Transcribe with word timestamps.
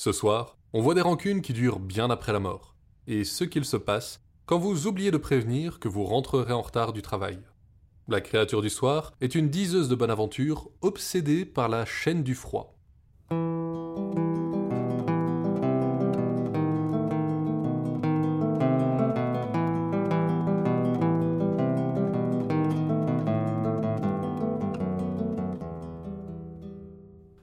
Ce 0.00 0.12
soir, 0.12 0.56
on 0.74 0.80
voit 0.80 0.94
des 0.94 1.00
rancunes 1.00 1.42
qui 1.42 1.52
durent 1.52 1.80
bien 1.80 2.08
après 2.08 2.32
la 2.32 2.38
mort, 2.38 2.76
et 3.08 3.24
ce 3.24 3.42
qu'il 3.42 3.64
se 3.64 3.76
passe 3.76 4.20
quand 4.46 4.56
vous 4.56 4.86
oubliez 4.86 5.10
de 5.10 5.16
prévenir 5.16 5.80
que 5.80 5.88
vous 5.88 6.04
rentrerez 6.04 6.52
en 6.52 6.62
retard 6.62 6.92
du 6.92 7.02
travail. 7.02 7.40
La 8.06 8.20
créature 8.20 8.62
du 8.62 8.70
soir 8.70 9.12
est 9.20 9.34
une 9.34 9.48
diseuse 9.48 9.88
de 9.88 9.96
bonne 9.96 10.12
aventure 10.12 10.70
obsédée 10.82 11.44
par 11.44 11.68
la 11.68 11.84
chaîne 11.84 12.22
du 12.22 12.36
froid. 12.36 12.78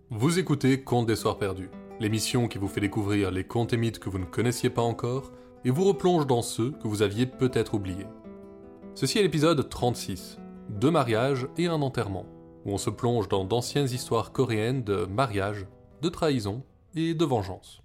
Vous 0.09 0.39
écoutez 0.39 0.81
Contes 0.81 1.07
des 1.07 1.17
Soirs 1.17 1.37
Perdus, 1.37 1.69
l'émission 1.99 2.47
qui 2.47 2.57
vous 2.57 2.67
fait 2.67 2.81
découvrir 2.81 3.31
les 3.31 3.43
contes 3.43 3.73
et 3.73 3.77
mythes 3.77 3.99
que 3.99 4.09
vous 4.09 4.19
ne 4.19 4.25
connaissiez 4.25 4.69
pas 4.69 4.81
encore 4.81 5.31
et 5.63 5.69
vous 5.69 5.85
replonge 5.85 6.27
dans 6.27 6.41
ceux 6.41 6.71
que 6.71 6.87
vous 6.87 7.01
aviez 7.01 7.25
peut-être 7.25 7.73
oubliés. 7.73 8.07
Ceci 8.93 9.19
est 9.19 9.23
l'épisode 9.23 9.67
36, 9.67 10.37
Deux 10.69 10.91
mariages 10.91 11.47
et 11.57 11.67
un 11.67 11.81
enterrement, 11.81 12.25
où 12.65 12.71
on 12.71 12.77
se 12.77 12.89
plonge 12.89 13.27
dans 13.27 13.45
d'anciennes 13.45 13.85
histoires 13.85 14.31
coréennes 14.31 14.83
de 14.83 15.05
mariage, 15.05 15.65
de 16.01 16.09
trahison 16.09 16.63
et 16.95 17.13
de 17.13 17.25
vengeance. 17.25 17.84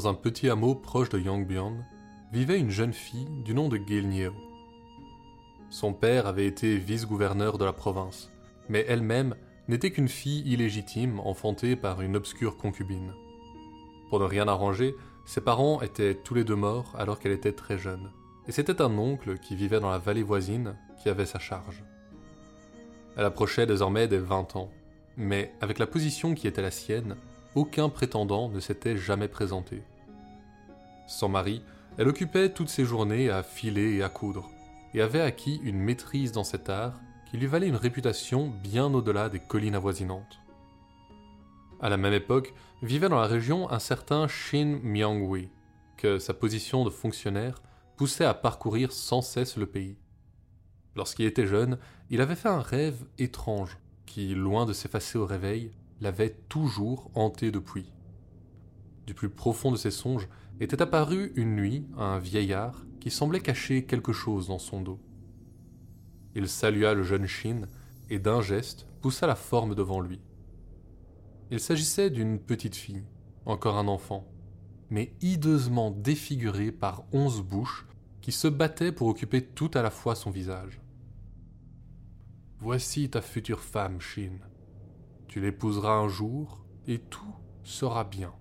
Dans 0.00 0.08
un 0.08 0.14
petit 0.14 0.48
hameau 0.48 0.74
proche 0.74 1.10
de 1.10 1.18
Yongbyon, 1.18 1.76
vivait 2.32 2.58
une 2.58 2.70
jeune 2.70 2.94
fille 2.94 3.28
du 3.44 3.52
nom 3.52 3.68
de 3.68 3.76
Gilnyo. 3.76 4.32
Son 5.68 5.92
père 5.92 6.26
avait 6.26 6.46
été 6.46 6.78
vice-gouverneur 6.78 7.58
de 7.58 7.66
la 7.66 7.74
province, 7.74 8.30
mais 8.70 8.86
elle-même 8.88 9.34
n'était 9.68 9.90
qu'une 9.90 10.08
fille 10.08 10.40
illégitime 10.50 11.20
enfantée 11.20 11.76
par 11.76 12.00
une 12.00 12.16
obscure 12.16 12.56
concubine. 12.56 13.12
Pour 14.08 14.20
ne 14.20 14.24
rien 14.24 14.48
arranger, 14.48 14.94
ses 15.26 15.42
parents 15.42 15.82
étaient 15.82 16.14
tous 16.14 16.32
les 16.32 16.44
deux 16.44 16.56
morts 16.56 16.94
alors 16.96 17.18
qu'elle 17.18 17.32
était 17.32 17.52
très 17.52 17.76
jeune, 17.76 18.10
et 18.48 18.52
c'était 18.52 18.80
un 18.80 18.96
oncle 18.96 19.36
qui 19.36 19.54
vivait 19.54 19.80
dans 19.80 19.90
la 19.90 19.98
vallée 19.98 20.22
voisine 20.22 20.78
qui 21.02 21.10
avait 21.10 21.26
sa 21.26 21.38
charge. 21.38 21.84
Elle 23.18 23.26
approchait 23.26 23.66
désormais 23.66 24.08
des 24.08 24.16
20 24.16 24.56
ans, 24.56 24.70
mais 25.18 25.52
avec 25.60 25.78
la 25.78 25.86
position 25.86 26.34
qui 26.34 26.48
était 26.48 26.62
la 26.62 26.70
sienne, 26.70 27.16
aucun 27.54 27.88
prétendant 27.88 28.48
ne 28.48 28.60
s'était 28.60 28.96
jamais 28.96 29.28
présenté. 29.28 29.82
Sans 31.06 31.28
mari, 31.28 31.62
elle 31.98 32.08
occupait 32.08 32.52
toutes 32.52 32.68
ses 32.68 32.84
journées 32.84 33.30
à 33.30 33.42
filer 33.42 33.96
et 33.96 34.02
à 34.02 34.08
coudre, 34.08 34.48
et 34.94 35.02
avait 35.02 35.20
acquis 35.20 35.60
une 35.62 35.78
maîtrise 35.78 36.32
dans 36.32 36.44
cet 36.44 36.68
art 36.70 37.00
qui 37.30 37.36
lui 37.36 37.46
valait 37.46 37.68
une 37.68 37.76
réputation 37.76 38.48
bien 38.62 38.92
au-delà 38.92 39.28
des 39.28 39.40
collines 39.40 39.74
avoisinantes. 39.74 40.40
À 41.80 41.88
la 41.88 41.96
même 41.96 42.12
époque, 42.12 42.54
vivait 42.82 43.08
dans 43.08 43.20
la 43.20 43.26
région 43.26 43.70
un 43.70 43.78
certain 43.78 44.28
Shin 44.28 44.80
Myung-wi, 44.82 45.48
que 45.96 46.18
sa 46.18 46.34
position 46.34 46.84
de 46.84 46.90
fonctionnaire 46.90 47.62
poussait 47.96 48.24
à 48.24 48.34
parcourir 48.34 48.92
sans 48.92 49.22
cesse 49.22 49.56
le 49.56 49.66
pays. 49.66 49.96
Lorsqu'il 50.96 51.26
était 51.26 51.46
jeune, 51.46 51.78
il 52.08 52.20
avait 52.20 52.34
fait 52.34 52.48
un 52.48 52.60
rêve 52.60 53.04
étrange 53.18 53.78
qui, 54.06 54.34
loin 54.34 54.66
de 54.66 54.72
s'effacer 54.72 55.18
au 55.18 55.26
réveil, 55.26 55.72
l'avait 56.00 56.36
toujours 56.48 57.10
hanté 57.14 57.50
depuis. 57.50 57.92
Du 59.06 59.14
plus 59.14 59.30
profond 59.30 59.72
de 59.72 59.76
ses 59.76 59.90
songes 59.90 60.28
était 60.60 60.82
apparu 60.82 61.32
une 61.36 61.56
nuit 61.56 61.86
un 61.96 62.18
vieillard 62.18 62.84
qui 63.00 63.10
semblait 63.10 63.40
cacher 63.40 63.84
quelque 63.84 64.12
chose 64.12 64.48
dans 64.48 64.58
son 64.58 64.82
dos. 64.82 65.00
Il 66.34 66.48
salua 66.48 66.94
le 66.94 67.02
jeune 67.02 67.26
Shin 67.26 67.62
et 68.08 68.18
d'un 68.18 68.40
geste 68.40 68.86
poussa 69.00 69.26
la 69.26 69.34
forme 69.34 69.74
devant 69.74 70.00
lui. 70.00 70.20
Il 71.50 71.58
s'agissait 71.58 72.10
d'une 72.10 72.38
petite 72.38 72.76
fille, 72.76 73.04
encore 73.46 73.76
un 73.76 73.88
enfant, 73.88 74.28
mais 74.90 75.12
hideusement 75.20 75.90
défigurée 75.90 76.70
par 76.70 77.04
onze 77.12 77.42
bouches 77.42 77.86
qui 78.20 78.32
se 78.32 78.48
battaient 78.48 78.92
pour 78.92 79.08
occuper 79.08 79.42
tout 79.44 79.70
à 79.74 79.82
la 79.82 79.90
fois 79.90 80.14
son 80.14 80.30
visage. 80.30 80.80
Voici 82.60 83.08
ta 83.08 83.22
future 83.22 83.60
femme, 83.60 84.00
Shin, 84.00 84.38
tu 85.30 85.40
l'épouseras 85.40 85.94
un 85.94 86.08
jour 86.08 86.58
et 86.88 86.98
tout 86.98 87.32
sera 87.62 88.02
bien. 88.02 88.32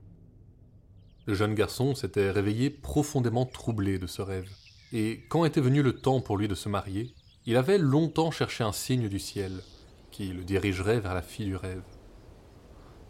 Le 1.28 1.36
jeune 1.36 1.54
garçon 1.54 1.94
s'était 1.94 2.32
réveillé 2.32 2.72
profondément 2.72 3.46
troublé 3.46 4.00
de 4.00 4.08
ce 4.08 4.24
rêve, 4.24 4.50
et 4.92 5.22
quand 5.30 5.46
était 5.46 5.62
venu 5.62 5.84
le 5.84 6.02
temps 6.02 6.20
pour 6.20 6.36
lui 6.36 6.48
de 6.48 6.56
se 6.56 6.68
marier, 6.68 7.14
il 7.46 7.58
avait 7.58 7.78
longtemps 7.78 8.32
cherché 8.32 8.64
un 8.64 8.72
signe 8.72 9.08
du 9.08 9.20
ciel 9.20 9.62
qui 10.10 10.30
le 10.30 10.44
dirigerait 10.44 11.00
vers 11.00 11.14
la 11.14 11.22
fille 11.22 11.46
du 11.46 11.56
rêve. 11.56 11.84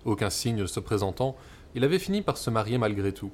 Aucun 0.03 0.29
signe 0.29 0.57
ne 0.57 0.65
se 0.65 0.81
présentant, 0.81 1.37
il 1.73 1.85
avait 1.85 1.99
fini 1.99 2.21
par 2.21 2.35
se 2.35 2.49
marier 2.49 2.77
malgré 2.77 3.13
tout, 3.13 3.31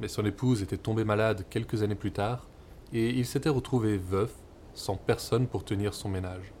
mais 0.00 0.08
son 0.08 0.26
épouse 0.26 0.62
était 0.62 0.78
tombée 0.78 1.04
malade 1.04 1.46
quelques 1.48 1.84
années 1.84 1.94
plus 1.94 2.12
tard, 2.12 2.48
et 2.92 3.10
il 3.10 3.24
s'était 3.24 3.50
retrouvé 3.50 3.98
veuf, 3.98 4.34
sans 4.74 4.96
personne 4.96 5.46
pour 5.46 5.64
tenir 5.64 5.94
son 5.94 6.08
ménage. 6.08 6.52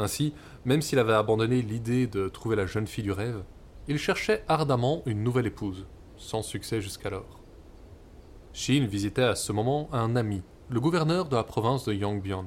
Ainsi, 0.00 0.32
même 0.64 0.80
s'il 0.80 0.98
avait 0.98 1.12
abandonné 1.12 1.60
l'idée 1.60 2.06
de 2.06 2.28
trouver 2.28 2.56
la 2.56 2.64
jeune 2.64 2.86
fille 2.86 3.04
du 3.04 3.12
rêve, 3.12 3.44
il 3.86 3.98
cherchait 3.98 4.44
ardemment 4.48 5.02
une 5.04 5.22
nouvelle 5.22 5.46
épouse, 5.46 5.86
sans 6.16 6.42
succès 6.42 6.80
jusqu'alors. 6.80 7.42
Shin 8.54 8.86
visitait 8.86 9.22
à 9.22 9.34
ce 9.34 9.52
moment 9.52 9.88
un 9.92 10.16
ami, 10.16 10.42
le 10.70 10.80
gouverneur 10.80 11.28
de 11.28 11.36
la 11.36 11.44
province 11.44 11.84
de 11.84 11.92
Yongbyon, 11.92 12.46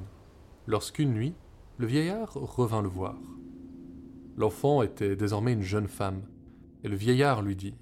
lorsqu'une 0.66 1.14
nuit, 1.14 1.36
le 1.78 1.86
vieillard 1.86 2.34
revint 2.34 2.82
le 2.82 2.90
voir. 2.90 3.16
L'enfant 4.36 4.82
était 4.82 5.16
désormais 5.16 5.54
une 5.54 5.62
jeune 5.62 5.88
femme, 5.88 6.24
et 6.84 6.88
le 6.88 6.96
vieillard 6.96 7.44
lui 7.44 7.56
dit 7.56 7.76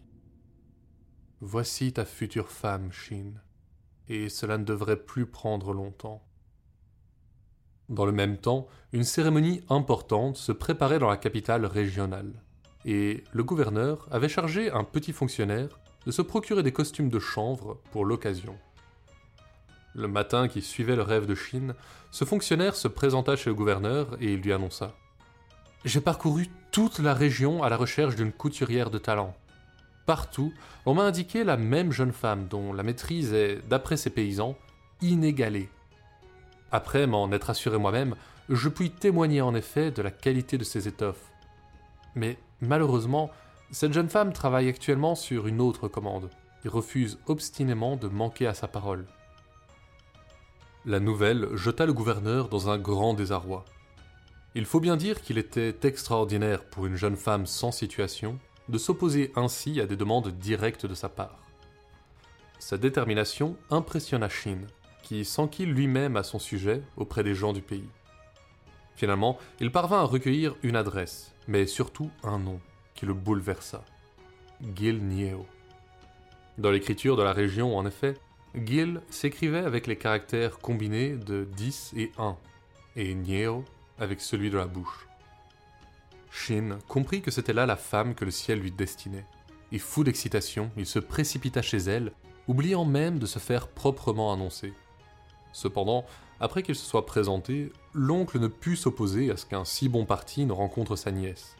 Voici 1.39 1.93
ta 1.93 2.03
future 2.03 2.49
femme, 2.49 2.91
Shin, 2.91 3.35
et 4.09 4.27
cela 4.27 4.57
ne 4.57 4.65
devrait 4.65 5.01
plus 5.01 5.25
prendre 5.25 5.73
longtemps. 5.73 6.21
Dans 7.91 8.05
le 8.05 8.13
même 8.13 8.37
temps, 8.37 8.69
une 8.93 9.03
cérémonie 9.03 9.63
importante 9.69 10.37
se 10.37 10.53
préparait 10.53 10.97
dans 10.97 11.09
la 11.09 11.17
capitale 11.17 11.65
régionale, 11.65 12.31
et 12.85 13.25
le 13.33 13.43
gouverneur 13.43 14.07
avait 14.11 14.29
chargé 14.29 14.71
un 14.71 14.85
petit 14.85 15.11
fonctionnaire 15.11 15.77
de 16.05 16.11
se 16.11 16.21
procurer 16.21 16.63
des 16.63 16.71
costumes 16.71 17.09
de 17.09 17.19
chanvre 17.19 17.81
pour 17.91 18.05
l'occasion. 18.05 18.55
Le 19.93 20.07
matin 20.07 20.47
qui 20.47 20.61
suivait 20.61 20.95
le 20.95 21.01
rêve 21.01 21.25
de 21.25 21.35
Chine, 21.35 21.75
ce 22.11 22.23
fonctionnaire 22.23 22.77
se 22.77 22.87
présenta 22.87 23.35
chez 23.35 23.49
le 23.49 23.57
gouverneur 23.57 24.15
et 24.21 24.31
il 24.31 24.39
lui 24.39 24.53
annonça 24.53 24.95
J'ai 25.83 25.99
parcouru 25.99 26.47
toute 26.71 26.99
la 26.99 27.13
région 27.13 27.61
à 27.61 27.67
la 27.67 27.75
recherche 27.75 28.15
d'une 28.15 28.31
couturière 28.31 28.89
de 28.89 28.99
talent. 28.99 29.35
Partout, 30.05 30.53
on 30.85 30.93
m'a 30.93 31.03
indiqué 31.03 31.43
la 31.43 31.57
même 31.57 31.91
jeune 31.91 32.13
femme 32.13 32.47
dont 32.47 32.71
la 32.71 32.83
maîtrise 32.83 33.33
est, 33.33 33.59
d'après 33.67 33.97
ces 33.97 34.11
paysans, 34.11 34.55
inégalée. 35.01 35.67
Après 36.71 37.07
m'en 37.07 37.31
être 37.31 37.49
assuré 37.49 37.77
moi-même, 37.77 38.15
je 38.49 38.69
puis 38.69 38.91
témoigner 38.91 39.41
en 39.41 39.55
effet 39.55 39.91
de 39.91 40.01
la 40.01 40.11
qualité 40.11 40.57
de 40.57 40.63
ces 40.63 40.87
étoffes. 40.87 41.31
Mais 42.15 42.37
malheureusement, 42.61 43.31
cette 43.71 43.93
jeune 43.93 44.09
femme 44.09 44.33
travaille 44.33 44.67
actuellement 44.67 45.15
sur 45.15 45.47
une 45.47 45.61
autre 45.61 45.87
commande 45.87 46.29
et 46.65 46.69
refuse 46.69 47.19
obstinément 47.27 47.95
de 47.95 48.07
manquer 48.07 48.47
à 48.47 48.53
sa 48.53 48.67
parole. 48.67 49.05
La 50.85 50.99
nouvelle 50.99 51.55
jeta 51.55 51.85
le 51.85 51.93
gouverneur 51.93 52.49
dans 52.49 52.69
un 52.69 52.77
grand 52.77 53.13
désarroi. 53.13 53.65
Il 54.55 54.65
faut 54.65 54.79
bien 54.79 54.97
dire 54.97 55.21
qu'il 55.21 55.37
était 55.37 55.75
extraordinaire 55.83 56.65
pour 56.65 56.85
une 56.85 56.97
jeune 56.97 57.15
femme 57.15 57.45
sans 57.45 57.71
situation 57.71 58.39
de 58.67 58.77
s'opposer 58.77 59.31
ainsi 59.35 59.79
à 59.79 59.85
des 59.85 59.95
demandes 59.95 60.29
directes 60.29 60.85
de 60.85 60.93
sa 60.93 61.07
part. 61.07 61.39
Sa 62.59 62.77
détermination 62.77 63.55
impressionna 63.69 64.27
Shin, 64.27 64.61
qui 65.11 65.25
s'enquille 65.25 65.65
lui-même 65.65 66.15
à 66.15 66.23
son 66.23 66.39
sujet 66.39 66.81
auprès 66.95 67.21
des 67.21 67.35
gens 67.35 67.51
du 67.51 67.61
pays. 67.61 67.89
Finalement, 68.95 69.37
il 69.59 69.69
parvint 69.69 69.99
à 69.99 70.05
recueillir 70.05 70.55
une 70.63 70.77
adresse, 70.77 71.33
mais 71.49 71.65
surtout 71.65 72.09
un 72.23 72.39
nom, 72.39 72.61
qui 72.95 73.05
le 73.05 73.13
bouleversa. 73.13 73.83
Gil 74.73 75.03
Nieo. 75.03 75.45
Dans 76.57 76.71
l'écriture 76.71 77.17
de 77.17 77.23
la 77.23 77.33
région, 77.33 77.77
en 77.77 77.85
effet, 77.85 78.13
Gil 78.55 79.01
s'écrivait 79.09 79.65
avec 79.65 79.85
les 79.85 79.97
caractères 79.97 80.59
combinés 80.59 81.17
de 81.17 81.45
10 81.57 81.91
et 81.97 82.13
1, 82.17 82.37
et 82.95 83.13
Nieo 83.13 83.65
avec 83.99 84.21
celui 84.21 84.49
de 84.49 84.55
la 84.55 84.65
bouche. 84.65 85.09
Shin 86.31 86.79
comprit 86.87 87.21
que 87.21 87.31
c'était 87.31 87.51
là 87.51 87.65
la 87.65 87.75
femme 87.75 88.15
que 88.15 88.23
le 88.23 88.31
ciel 88.31 88.61
lui 88.61 88.71
destinait, 88.71 89.25
et 89.73 89.77
fou 89.77 90.05
d'excitation, 90.05 90.71
il 90.77 90.85
se 90.85 90.99
précipita 90.99 91.61
chez 91.61 91.79
elle, 91.79 92.13
oubliant 92.47 92.85
même 92.85 93.19
de 93.19 93.25
se 93.25 93.39
faire 93.39 93.67
proprement 93.67 94.31
annoncer. 94.31 94.73
Cependant, 95.53 96.05
après 96.39 96.63
qu'il 96.63 96.75
se 96.75 96.85
soit 96.85 97.05
présenté, 97.05 97.71
l'oncle 97.93 98.39
ne 98.39 98.47
put 98.47 98.75
s'opposer 98.75 99.31
à 99.31 99.37
ce 99.37 99.45
qu'un 99.45 99.65
si 99.65 99.89
bon 99.89 100.05
parti 100.05 100.45
ne 100.45 100.53
rencontre 100.53 100.95
sa 100.95 101.11
nièce. 101.11 101.55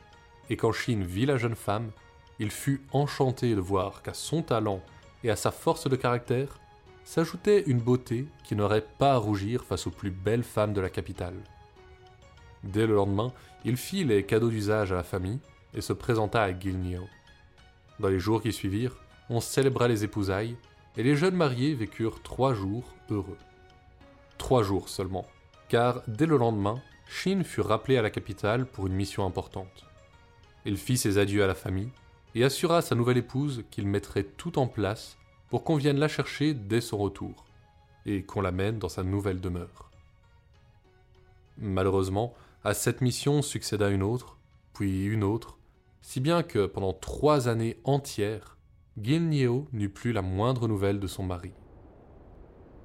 Et 0.50 0.58
quand 0.58 0.72
Shin 0.72 1.04
vit 1.06 1.26
la 1.26 1.38
jeune 1.38 1.56
femme, 1.56 1.92
il 2.40 2.52
fut 2.52 2.82
enchanté 2.92 3.56
de 3.56 3.62
voir 3.62 4.02
qu'à 4.02 4.14
son 4.14 4.42
talent 4.42 4.82
et 5.24 5.30
à 5.30 5.36
sa 5.36 5.52
force 5.52 5.88
de 5.88 5.96
caractère 5.96 6.60
s'ajoutait 7.04 7.64
une 7.68 7.80
beauté 7.80 8.26
qui 8.44 8.56
n'aurait 8.56 8.86
pas 8.98 9.14
à 9.14 9.18
rougir 9.18 9.64
face 9.64 9.88
aux 9.88 9.92
plus 9.92 10.12
belles 10.12 10.44
femmes 10.44 10.74
de 10.74 10.82
la 10.82 10.90
capitale. 10.90 11.38
Dès 12.64 12.88
le 12.88 12.96
lendemain, 12.96 13.32
il 13.66 13.78
fit 13.78 14.04
les 14.04 14.26
cadeaux 14.26 14.50
d'usage 14.50 14.92
à 14.92 14.96
la 14.96 15.04
famille 15.04 15.40
et 15.74 15.82
se 15.82 15.94
présenta 15.94 16.42
à 16.42 16.58
Gilnio. 16.58 17.08
Dans 18.00 18.10
les 18.10 18.20
jours 18.20 18.42
qui 18.42 18.52
suivirent, 18.52 18.98
on 19.30 19.40
célébra 19.40 19.88
les 19.88 20.04
épousailles 20.04 20.58
et 20.98 21.04
les 21.04 21.16
jeunes 21.16 21.36
mariés 21.36 21.76
vécurent 21.76 22.22
trois 22.22 22.54
jours 22.54 22.96
heureux. 23.10 23.38
Trois 24.42 24.64
jours 24.64 24.90
seulement, 24.90 25.28
car 25.70 26.02
dès 26.08 26.26
le 26.26 26.36
lendemain, 26.36 26.82
Shin 27.08 27.44
fut 27.44 27.62
rappelé 27.62 27.98
à 27.98 28.02
la 28.02 28.10
capitale 28.10 28.66
pour 28.66 28.88
une 28.88 28.94
mission 28.94 29.24
importante. 29.24 29.86
Il 30.66 30.78
fit 30.78 30.98
ses 30.98 31.20
adieux 31.20 31.44
à 31.44 31.48
la 31.48 31.54
famille 31.54 31.92
et 32.34 32.44
assura 32.44 32.78
à 32.78 32.82
sa 32.82 32.96
nouvelle 32.96 33.20
épouse 33.20 33.64
qu'il 33.70 33.86
mettrait 33.86 34.24
tout 34.24 34.58
en 34.58 34.66
place 34.66 35.16
pour 35.52 35.64
qu'on 35.64 35.76
vienne 35.76 36.00
la 36.00 36.08
chercher 36.08 36.56
dès 36.56 36.82
son 36.82 36.98
retour 36.98 37.46
et 38.08 38.24
qu'on 38.24 38.42
l'amène 38.42 38.80
dans 38.80 38.90
sa 38.90 39.04
nouvelle 39.04 39.40
demeure. 39.40 39.92
Malheureusement, 41.60 42.34
à 42.64 42.74
cette 42.74 43.02
mission 43.02 43.44
succéda 43.44 43.90
une 43.90 44.04
autre, 44.04 44.38
puis 44.74 45.06
une 45.06 45.24
autre, 45.24 45.60
si 46.02 46.20
bien 46.20 46.42
que 46.42 46.66
pendant 46.66 46.94
trois 46.94 47.48
années 47.48 47.78
entières, 47.84 48.58
Gilneo 49.00 49.68
n'eut 49.72 49.90
plus 49.90 50.14
la 50.14 50.24
moindre 50.24 50.68
nouvelle 50.68 51.00
de 51.00 51.08
son 51.08 51.24
mari. 51.24 51.52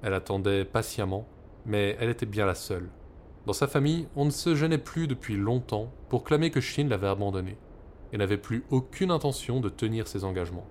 Elle 0.03 0.13
attendait 0.13 0.63
patiemment, 0.63 1.27
mais 1.67 1.97
elle 1.99 2.09
était 2.09 2.25
bien 2.25 2.45
la 2.45 2.55
seule. 2.55 2.89
Dans 3.45 3.53
sa 3.53 3.67
famille, 3.67 4.07
on 4.15 4.25
ne 4.25 4.31
se 4.31 4.55
gênait 4.55 4.77
plus 4.77 5.07
depuis 5.07 5.35
longtemps 5.35 5.91
pour 6.09 6.23
clamer 6.23 6.49
que 6.49 6.61
Shin 6.61 6.87
l'avait 6.87 7.07
abandonnée, 7.07 7.57
et 8.11 8.17
n'avait 8.17 8.37
plus 8.37 8.63
aucune 8.71 9.11
intention 9.11 9.59
de 9.59 9.69
tenir 9.69 10.07
ses 10.07 10.23
engagements. 10.23 10.67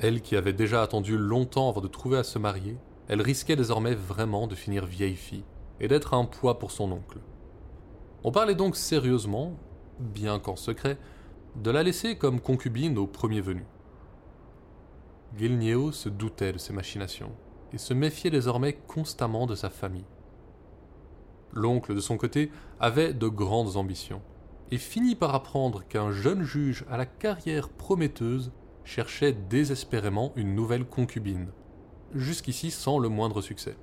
Elle 0.00 0.20
qui 0.20 0.36
avait 0.36 0.52
déjà 0.52 0.82
attendu 0.82 1.16
longtemps 1.16 1.68
avant 1.68 1.80
de 1.80 1.88
trouver 1.88 2.18
à 2.18 2.24
se 2.24 2.38
marier, 2.38 2.76
elle 3.06 3.22
risquait 3.22 3.56
désormais 3.56 3.94
vraiment 3.94 4.46
de 4.48 4.56
finir 4.56 4.84
vieille 4.84 5.16
fille, 5.16 5.44
et 5.80 5.88
d'être 5.88 6.14
un 6.14 6.24
poids 6.24 6.58
pour 6.58 6.72
son 6.72 6.90
oncle. 6.90 7.18
On 8.24 8.32
parlait 8.32 8.54
donc 8.54 8.76
sérieusement, 8.76 9.56
bien 10.00 10.40
qu'en 10.40 10.56
secret, 10.56 10.98
de 11.56 11.70
la 11.70 11.84
laisser 11.84 12.16
comme 12.16 12.40
concubine 12.40 12.98
au 12.98 13.06
premier 13.06 13.40
venu. 13.40 13.64
Gilneo 15.36 15.92
se 15.92 16.08
doutait 16.08 16.52
de 16.52 16.58
ces 16.58 16.72
machinations 16.72 17.32
et 17.74 17.78
se 17.78 17.92
méfiait 17.92 18.30
désormais 18.30 18.78
constamment 18.86 19.46
de 19.46 19.54
sa 19.54 19.68
famille. 19.68 20.06
L'oncle, 21.52 21.94
de 21.94 22.00
son 22.00 22.16
côté, 22.16 22.50
avait 22.80 23.12
de 23.12 23.28
grandes 23.28 23.76
ambitions 23.76 24.22
et 24.70 24.78
finit 24.78 25.14
par 25.14 25.34
apprendre 25.34 25.84
qu'un 25.86 26.10
jeune 26.10 26.42
juge 26.42 26.84
à 26.90 26.96
la 26.96 27.06
carrière 27.06 27.68
prometteuse 27.68 28.50
cherchait 28.84 29.32
désespérément 29.32 30.32
une 30.36 30.54
nouvelle 30.54 30.86
concubine, 30.86 31.48
jusqu'ici 32.14 32.70
sans 32.70 32.98
le 32.98 33.08
moindre 33.08 33.42
succès. 33.42 33.76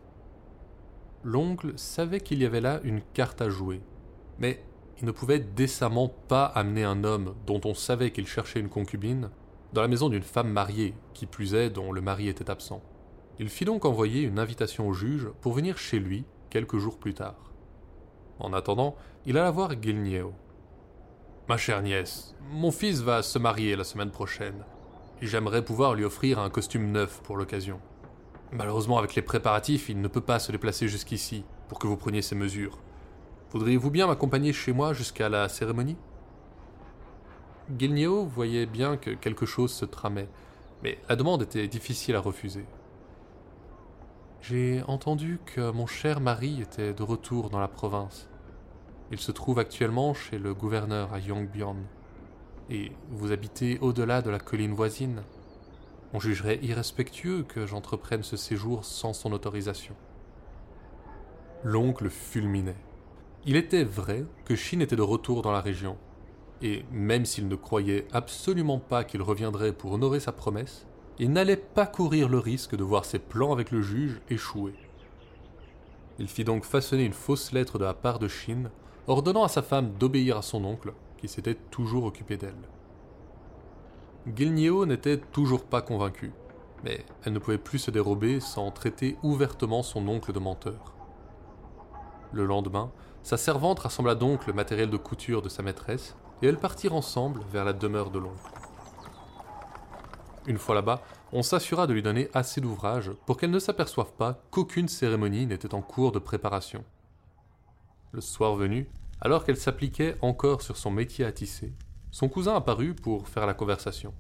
L'oncle 1.23 1.73
savait 1.75 2.19
qu'il 2.19 2.41
y 2.41 2.45
avait 2.45 2.61
là 2.61 2.79
une 2.83 3.01
carte 3.13 3.41
à 3.41 3.49
jouer 3.49 3.81
mais 4.41 4.59
il 4.99 5.05
ne 5.05 5.11
pouvait 5.11 5.39
décemment 5.39 6.09
pas 6.27 6.45
amener 6.45 6.83
un 6.83 7.03
homme 7.03 7.35
dont 7.45 7.61
on 7.63 7.73
savait 7.73 8.11
qu'il 8.11 8.27
cherchait 8.27 8.59
une 8.59 8.69
concubine 8.69 9.29
dans 9.71 9.81
la 9.81 9.87
maison 9.87 10.09
d'une 10.09 10.23
femme 10.23 10.51
mariée, 10.51 10.93
qui 11.13 11.25
plus 11.25 11.53
est 11.53 11.69
dont 11.69 11.93
le 11.93 12.01
mari 12.01 12.27
était 12.27 12.49
absent. 12.49 12.81
Il 13.39 13.49
fit 13.49 13.65
donc 13.65 13.85
envoyer 13.85 14.21
une 14.21 14.39
invitation 14.39 14.87
au 14.87 14.93
juge 14.93 15.29
pour 15.41 15.53
venir 15.53 15.77
chez 15.77 15.99
lui 15.99 16.25
quelques 16.49 16.77
jours 16.77 16.99
plus 16.99 17.13
tard. 17.13 17.51
En 18.39 18.53
attendant, 18.53 18.95
il 19.25 19.37
alla 19.37 19.51
voir 19.51 19.81
Gilnieo. 19.81 20.33
Ma 21.47 21.57
chère 21.57 21.81
nièce, 21.81 22.35
mon 22.51 22.71
fils 22.71 23.01
va 23.01 23.23
se 23.23 23.39
marier 23.39 23.75
la 23.75 23.83
semaine 23.83 24.11
prochaine. 24.11 24.63
J'aimerais 25.21 25.63
pouvoir 25.63 25.93
lui 25.95 26.05
offrir 26.05 26.39
un 26.39 26.49
costume 26.49 26.91
neuf 26.91 27.21
pour 27.23 27.37
l'occasion. 27.37 27.79
Malheureusement, 28.51 28.97
avec 28.97 29.15
les 29.15 29.21
préparatifs, 29.21 29.89
il 29.89 30.01
ne 30.01 30.07
peut 30.07 30.21
pas 30.21 30.39
se 30.39 30.51
déplacer 30.51 30.87
jusqu'ici 30.87 31.43
pour 31.67 31.79
que 31.79 31.87
vous 31.87 31.97
preniez 31.97 32.21
ses 32.21 32.35
mesures. 32.35 32.79
Voudriez-vous 33.51 33.91
bien 33.91 34.07
m'accompagner 34.07 34.53
chez 34.53 34.73
moi 34.73 34.93
jusqu'à 34.93 35.29
la 35.29 35.47
cérémonie? 35.47 35.97
Gilneo 37.77 38.25
voyait 38.25 38.65
bien 38.65 38.97
que 38.97 39.11
quelque 39.11 39.45
chose 39.45 39.71
se 39.71 39.85
tramait, 39.85 40.27
mais 40.83 40.97
la 41.07 41.15
demande 41.15 41.43
était 41.43 41.67
difficile 41.67 42.15
à 42.15 42.19
refuser. 42.19 42.65
J'ai 44.41 44.81
entendu 44.87 45.39
que 45.45 45.69
mon 45.69 45.85
cher 45.85 46.19
mari 46.19 46.61
était 46.61 46.93
de 46.93 47.03
retour 47.03 47.51
dans 47.51 47.59
la 47.59 47.67
province. 47.67 48.27
Il 49.11 49.19
se 49.19 49.31
trouve 49.31 49.59
actuellement 49.59 50.15
chez 50.15 50.39
le 50.39 50.55
gouverneur 50.55 51.13
à 51.13 51.19
Yongbyon. 51.19 51.75
Et 52.71 52.91
vous 53.11 53.31
habitez 53.31 53.77
au-delà 53.81 54.23
de 54.23 54.31
la 54.31 54.39
colline 54.39 54.73
voisine. 54.73 55.21
On 56.13 56.19
jugerait 56.19 56.59
irrespectueux 56.63 57.43
que 57.43 57.67
j'entreprenne 57.67 58.23
ce 58.23 58.35
séjour 58.35 58.83
sans 58.83 59.13
son 59.13 59.31
autorisation. 59.31 59.93
L'oncle 61.63 62.09
fulminait. 62.09 62.83
Il 63.45 63.55
était 63.55 63.83
vrai 63.83 64.25
que 64.45 64.55
Shin 64.55 64.79
était 64.79 64.95
de 64.95 65.03
retour 65.03 65.43
dans 65.43 65.51
la 65.51 65.61
région, 65.61 65.97
et 66.63 66.83
même 66.91 67.25
s'il 67.25 67.47
ne 67.47 67.55
croyait 67.55 68.07
absolument 68.11 68.79
pas 68.79 69.03
qu'il 69.03 69.21
reviendrait 69.21 69.73
pour 69.73 69.91
honorer 69.91 70.19
sa 70.19 70.31
promesse, 70.31 70.87
il 71.19 71.31
n'allait 71.31 71.57
pas 71.57 71.85
courir 71.85 72.29
le 72.29 72.39
risque 72.39 72.75
de 72.75 72.83
voir 72.83 73.05
ses 73.05 73.19
plans 73.19 73.53
avec 73.53 73.71
le 73.71 73.81
juge 73.81 74.21
échouer. 74.29 74.73
Il 76.19 76.27
fit 76.27 76.43
donc 76.43 76.65
façonner 76.65 77.03
une 77.03 77.13
fausse 77.13 77.51
lettre 77.51 77.79
de 77.79 77.85
la 77.85 77.93
part 77.93 78.19
de 78.19 78.27
Shin, 78.27 78.69
ordonnant 79.07 79.43
à 79.43 79.47
sa 79.47 79.61
femme 79.61 79.91
d'obéir 79.99 80.37
à 80.37 80.41
son 80.41 80.63
oncle, 80.65 80.93
qui 81.17 81.27
s'était 81.27 81.57
toujours 81.69 82.05
occupé 82.05 82.37
d'elle. 82.37 82.67
Gilnio 84.35 84.85
n'était 84.85 85.17
toujours 85.17 85.63
pas 85.63 85.81
convaincue, 85.81 86.31
mais 86.83 87.05
elle 87.23 87.33
ne 87.33 87.39
pouvait 87.39 87.57
plus 87.57 87.79
se 87.79 87.91
dérober 87.91 88.39
sans 88.39 88.69
traiter 88.71 89.17
ouvertement 89.23 89.83
son 89.83 90.07
oncle 90.07 90.31
de 90.31 90.39
menteur. 90.39 90.93
Le 92.31 92.45
lendemain, 92.45 92.91
sa 93.23 93.37
servante 93.37 93.79
rassembla 93.79 94.15
donc 94.15 94.47
le 94.47 94.53
matériel 94.53 94.89
de 94.89 94.97
couture 94.97 95.41
de 95.41 95.49
sa 95.49 95.63
maîtresse, 95.63 96.15
et 96.41 96.47
elles 96.47 96.57
partirent 96.57 96.95
ensemble 96.95 97.41
vers 97.51 97.65
la 97.65 97.73
demeure 97.73 98.09
de 98.09 98.19
l'oncle. 98.19 98.60
Une 100.47 100.57
fois 100.57 100.73
là-bas, 100.73 101.03
on 101.31 101.43
s'assura 101.43 101.85
de 101.85 101.93
lui 101.93 102.01
donner 102.01 102.29
assez 102.33 102.61
d'ouvrage 102.61 103.11
pour 103.25 103.37
qu'elle 103.37 103.51
ne 103.51 103.59
s'aperçoive 103.59 104.11
pas 104.13 104.43
qu'aucune 104.49 104.87
cérémonie 104.87 105.45
n'était 105.45 105.75
en 105.75 105.81
cours 105.81 106.11
de 106.11 106.19
préparation. 106.19 106.83
Le 108.11 108.21
soir 108.21 108.55
venu, 108.55 108.89
alors 109.21 109.45
qu'elle 109.45 109.57
s'appliquait 109.57 110.17
encore 110.21 110.63
sur 110.63 110.77
son 110.77 110.89
métier 110.89 111.25
à 111.25 111.31
tisser, 111.31 111.73
son 112.09 112.27
cousin 112.27 112.55
apparut 112.55 112.95
pour 112.95 113.27
faire 113.27 113.45
la 113.45 113.53
conversation. 113.53 114.13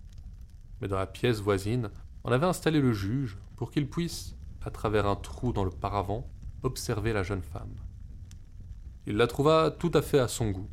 Mais 0.79 0.87
dans 0.87 0.97
la 0.97 1.07
pièce 1.07 1.41
voisine, 1.41 1.89
on 2.23 2.31
avait 2.31 2.45
installé 2.45 2.79
le 2.79 2.93
juge 2.93 3.37
pour 3.55 3.71
qu'il 3.71 3.89
puisse, 3.89 4.35
à 4.63 4.69
travers 4.69 5.07
un 5.07 5.15
trou 5.15 5.53
dans 5.53 5.63
le 5.63 5.71
paravent, 5.71 6.29
observer 6.61 7.13
la 7.13 7.23
jeune 7.23 7.41
femme. 7.41 7.75
Il 9.07 9.17
la 9.17 9.25
trouva 9.25 9.71
tout 9.71 9.91
à 9.95 10.03
fait 10.03 10.19
à 10.19 10.27
son 10.27 10.51
goût, 10.51 10.69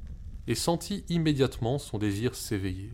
et 0.46 0.54
sentit 0.54 1.04
immédiatement 1.08 1.78
son 1.78 1.98
désir 1.98 2.34
s'éveiller. 2.34 2.92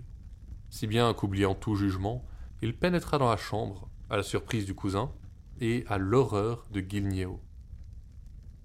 Si 0.71 0.87
bien 0.87 1.13
qu'oubliant 1.15 1.55
tout 1.55 1.75
jugement, 1.75 2.25
il 2.65 2.75
pénétra 2.75 3.19
dans 3.19 3.29
la 3.29 3.37
chambre, 3.37 3.91
à 4.09 4.17
la 4.17 4.23
surprise 4.23 4.65
du 4.65 4.75
cousin, 4.75 5.13
et 5.61 5.85
à 5.87 5.99
l'horreur 5.99 6.67
de 6.71 6.81
Gilnieo. 6.81 7.39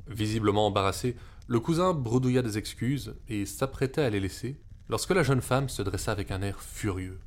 Visiblement 0.08 0.68
embarrassé, 0.68 1.18
le 1.48 1.60
cousin 1.60 1.94
bredouilla 1.94 2.42
des 2.42 2.58
excuses 2.58 3.18
et 3.28 3.46
s'apprêtait 3.46 4.04
à 4.04 4.10
les 4.10 4.22
laisser, 4.22 4.62
lorsque 4.88 5.14
la 5.14 5.22
jeune 5.22 5.42
femme 5.42 5.68
se 5.68 5.82
dressa 5.82 6.14
avec 6.14 6.32
un 6.32 6.42
air 6.42 6.62
furieux. 6.62 7.20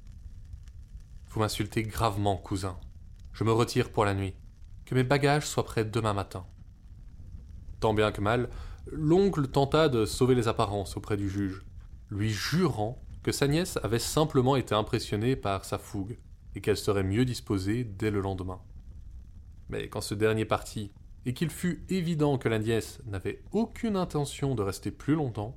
Vous 1.28 1.40
m'insultez 1.40 1.82
gravement, 1.82 2.38
cousin. 2.38 2.80
Je 3.34 3.44
me 3.44 3.52
retire 3.52 3.90
pour 3.90 4.06
la 4.06 4.14
nuit. 4.14 4.34
Que 4.86 4.94
mes 4.94 5.04
bagages 5.04 5.46
soient 5.46 5.66
prêts 5.66 5.84
demain 5.84 6.14
matin. 6.14 6.46
Tant 7.80 7.92
bien 7.92 8.12
que 8.12 8.22
mal, 8.22 8.48
l'oncle 8.90 9.46
tenta 9.46 9.90
de 9.90 10.06
sauver 10.06 10.34
les 10.34 10.48
apparences 10.48 10.96
auprès 10.96 11.18
du 11.18 11.28
juge, 11.28 11.66
lui 12.08 12.30
jurant 12.30 12.98
que 13.22 13.30
sa 13.30 13.46
nièce 13.46 13.78
avait 13.82 13.98
simplement 13.98 14.56
été 14.56 14.74
impressionnée 14.74 15.36
par 15.36 15.66
sa 15.66 15.76
fougue 15.76 16.16
et 16.54 16.60
qu'elle 16.60 16.76
serait 16.76 17.02
mieux 17.02 17.24
disposée 17.24 17.84
dès 17.84 18.10
le 18.10 18.20
lendemain. 18.20 18.60
Mais 19.68 19.88
quand 19.88 20.00
ce 20.00 20.14
dernier 20.14 20.44
partit, 20.44 20.92
et 21.24 21.34
qu'il 21.34 21.50
fut 21.50 21.84
évident 21.88 22.36
que 22.38 22.48
la 22.48 22.58
nièce 22.58 23.00
n'avait 23.06 23.42
aucune 23.52 23.96
intention 23.96 24.54
de 24.54 24.62
rester 24.62 24.90
plus 24.90 25.14
longtemps, 25.14 25.56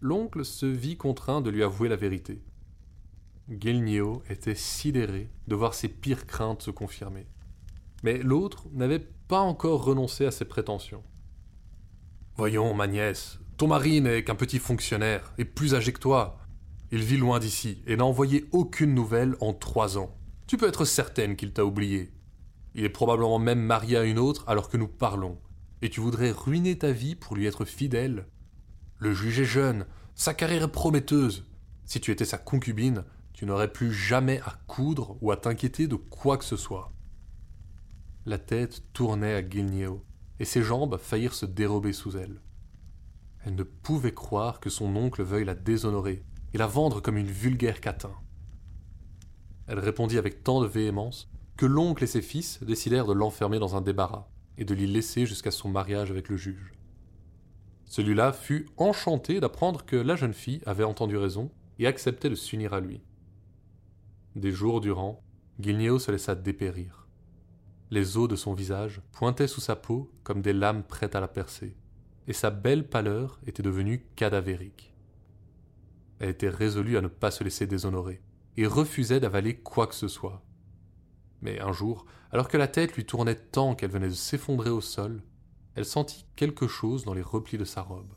l'oncle 0.00 0.44
se 0.44 0.66
vit 0.66 0.96
contraint 0.96 1.40
de 1.40 1.50
lui 1.50 1.62
avouer 1.62 1.88
la 1.88 1.96
vérité. 1.96 2.42
Gilnio 3.48 4.22
était 4.28 4.54
sidéré 4.54 5.30
de 5.46 5.54
voir 5.54 5.74
ses 5.74 5.88
pires 5.88 6.26
craintes 6.26 6.62
se 6.62 6.70
confirmer. 6.70 7.26
Mais 8.02 8.18
l'autre 8.18 8.66
n'avait 8.72 9.06
pas 9.28 9.40
encore 9.40 9.84
renoncé 9.84 10.26
à 10.26 10.30
ses 10.30 10.44
prétentions. 10.44 11.02
Voyons, 12.36 12.74
ma 12.74 12.86
nièce, 12.86 13.38
ton 13.56 13.68
mari 13.68 14.00
n'est 14.00 14.22
qu'un 14.22 14.34
petit 14.34 14.58
fonctionnaire, 14.58 15.32
et 15.38 15.44
plus 15.44 15.74
âgé 15.74 15.92
que 15.92 16.00
toi. 16.00 16.38
Il 16.92 17.02
vit 17.02 17.16
loin 17.16 17.38
d'ici, 17.38 17.82
et 17.86 17.96
n'a 17.96 18.04
envoyé 18.04 18.46
aucune 18.52 18.94
nouvelle 18.94 19.36
en 19.40 19.54
trois 19.54 19.96
ans. 19.96 20.14
Tu 20.46 20.56
peux 20.56 20.68
être 20.68 20.84
certaine 20.84 21.34
qu'il 21.34 21.52
t'a 21.52 21.64
oublié. 21.64 22.12
Il 22.74 22.84
est 22.84 22.88
probablement 22.90 23.40
même 23.40 23.60
marié 23.60 23.96
à 23.96 24.04
une 24.04 24.18
autre 24.18 24.44
alors 24.46 24.68
que 24.68 24.76
nous 24.76 24.86
parlons, 24.86 25.38
et 25.82 25.90
tu 25.90 26.00
voudrais 26.00 26.30
ruiner 26.30 26.78
ta 26.78 26.92
vie 26.92 27.16
pour 27.16 27.34
lui 27.34 27.46
être 27.46 27.64
fidèle. 27.64 28.26
Le 28.98 29.12
juge 29.12 29.40
est 29.40 29.44
jeune, 29.44 29.86
sa 30.14 30.34
carrière 30.34 30.62
est 30.62 30.72
prometteuse. 30.72 31.46
Si 31.84 32.00
tu 32.00 32.12
étais 32.12 32.24
sa 32.24 32.38
concubine, 32.38 33.04
tu 33.32 33.44
n'aurais 33.44 33.72
plus 33.72 33.92
jamais 33.92 34.40
à 34.42 34.56
coudre 34.68 35.18
ou 35.20 35.32
à 35.32 35.36
t'inquiéter 35.36 35.88
de 35.88 35.96
quoi 35.96 36.38
que 36.38 36.44
ce 36.44 36.56
soit. 36.56 36.92
La 38.24 38.38
tête 38.38 38.84
tournait 38.92 39.34
à 39.34 39.48
Gilneo, 39.48 40.04
et 40.38 40.44
ses 40.44 40.62
jambes 40.62 40.96
faillirent 40.98 41.34
se 41.34 41.46
dérober 41.46 41.92
sous 41.92 42.16
elle. 42.16 42.40
Elle 43.44 43.56
ne 43.56 43.62
pouvait 43.64 44.14
croire 44.14 44.60
que 44.60 44.70
son 44.70 44.94
oncle 44.96 45.22
veuille 45.22 45.44
la 45.44 45.54
déshonorer 45.54 46.24
et 46.54 46.58
la 46.58 46.66
vendre 46.66 47.00
comme 47.00 47.16
une 47.16 47.30
vulgaire 47.30 47.80
catin. 47.80 48.14
Elle 49.66 49.78
répondit 49.78 50.18
avec 50.18 50.42
tant 50.44 50.60
de 50.60 50.66
véhémence 50.66 51.28
que 51.56 51.66
l'oncle 51.66 52.04
et 52.04 52.08
ses 52.08 52.22
fils 52.22 52.62
décidèrent 52.62 53.06
de 53.06 53.12
l'enfermer 53.12 53.58
dans 53.58 53.76
un 53.76 53.80
débarras 53.80 54.28
et 54.58 54.64
de 54.64 54.74
l'y 54.74 54.86
laisser 54.86 55.26
jusqu'à 55.26 55.50
son 55.50 55.68
mariage 55.68 56.10
avec 56.10 56.28
le 56.28 56.36
juge. 56.36 56.72
Celui-là 57.84 58.32
fut 58.32 58.66
enchanté 58.76 59.40
d'apprendre 59.40 59.84
que 59.84 59.96
la 59.96 60.16
jeune 60.16 60.34
fille 60.34 60.62
avait 60.66 60.84
entendu 60.84 61.16
raison 61.16 61.50
et 61.78 61.86
acceptait 61.86 62.30
de 62.30 62.34
s'unir 62.34 62.74
à 62.74 62.80
lui. 62.80 63.02
Des 64.34 64.52
jours 64.52 64.80
durant, 64.80 65.22
Guigneo 65.60 65.98
se 65.98 66.10
laissa 66.10 66.34
dépérir. 66.34 67.06
Les 67.90 68.16
os 68.16 68.28
de 68.28 68.36
son 68.36 68.54
visage 68.54 69.00
pointaient 69.12 69.46
sous 69.46 69.60
sa 69.60 69.76
peau 69.76 70.10
comme 70.24 70.42
des 70.42 70.52
lames 70.52 70.82
prêtes 70.82 71.14
à 71.14 71.20
la 71.20 71.28
percer, 71.28 71.76
et 72.26 72.32
sa 72.32 72.50
belle 72.50 72.88
pâleur 72.88 73.40
était 73.46 73.62
devenue 73.62 74.04
cadavérique. 74.16 74.94
Elle 76.18 76.30
était 76.30 76.48
résolue 76.48 76.96
à 76.96 77.00
ne 77.00 77.08
pas 77.08 77.30
se 77.30 77.44
laisser 77.44 77.66
déshonorer, 77.66 78.20
et 78.56 78.66
refusait 78.66 79.20
d'avaler 79.20 79.56
quoi 79.56 79.86
que 79.86 79.94
ce 79.94 80.08
soit. 80.08 80.42
Mais 81.42 81.60
un 81.60 81.72
jour, 81.72 82.06
alors 82.30 82.48
que 82.48 82.56
la 82.56 82.68
tête 82.68 82.94
lui 82.94 83.04
tournait 83.04 83.34
tant 83.34 83.74
qu'elle 83.74 83.90
venait 83.90 84.08
de 84.08 84.12
s'effondrer 84.12 84.70
au 84.70 84.80
sol, 84.80 85.22
elle 85.74 85.84
sentit 85.84 86.26
quelque 86.36 86.66
chose 86.66 87.04
dans 87.04 87.14
les 87.14 87.22
replis 87.22 87.58
de 87.58 87.64
sa 87.64 87.82
robe. 87.82 88.12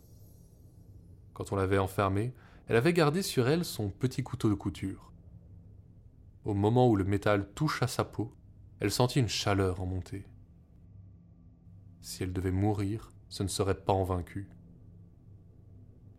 Quand 1.34 1.52
on 1.52 1.56
l'avait 1.56 1.78
enfermée, 1.78 2.34
elle 2.68 2.76
avait 2.76 2.94
gardé 2.94 3.22
sur 3.22 3.48
elle 3.48 3.66
son 3.66 3.90
petit 3.90 4.24
couteau 4.24 4.50
de 4.50 4.56
couture. 4.56 5.12
Au 6.46 6.54
moment 6.54 6.90
où 6.90 6.96
le 6.96 7.04
métal 7.04 7.50
toucha 7.54 7.88
sa 7.88 8.06
peau, 8.06 8.34
elle 8.80 8.92
sentit 8.92 9.20
une 9.20 9.28
chaleur 9.28 9.82
en 9.82 9.86
montée. 9.86 10.26
Si 12.02 12.24
elle 12.24 12.34
devait 12.34 12.52
mourir, 12.52 13.12
ce 13.28 13.44
ne 13.44 13.48
serait 13.48 13.84
pas 13.84 13.94
en 13.94 14.04
vaincu. 14.04 14.50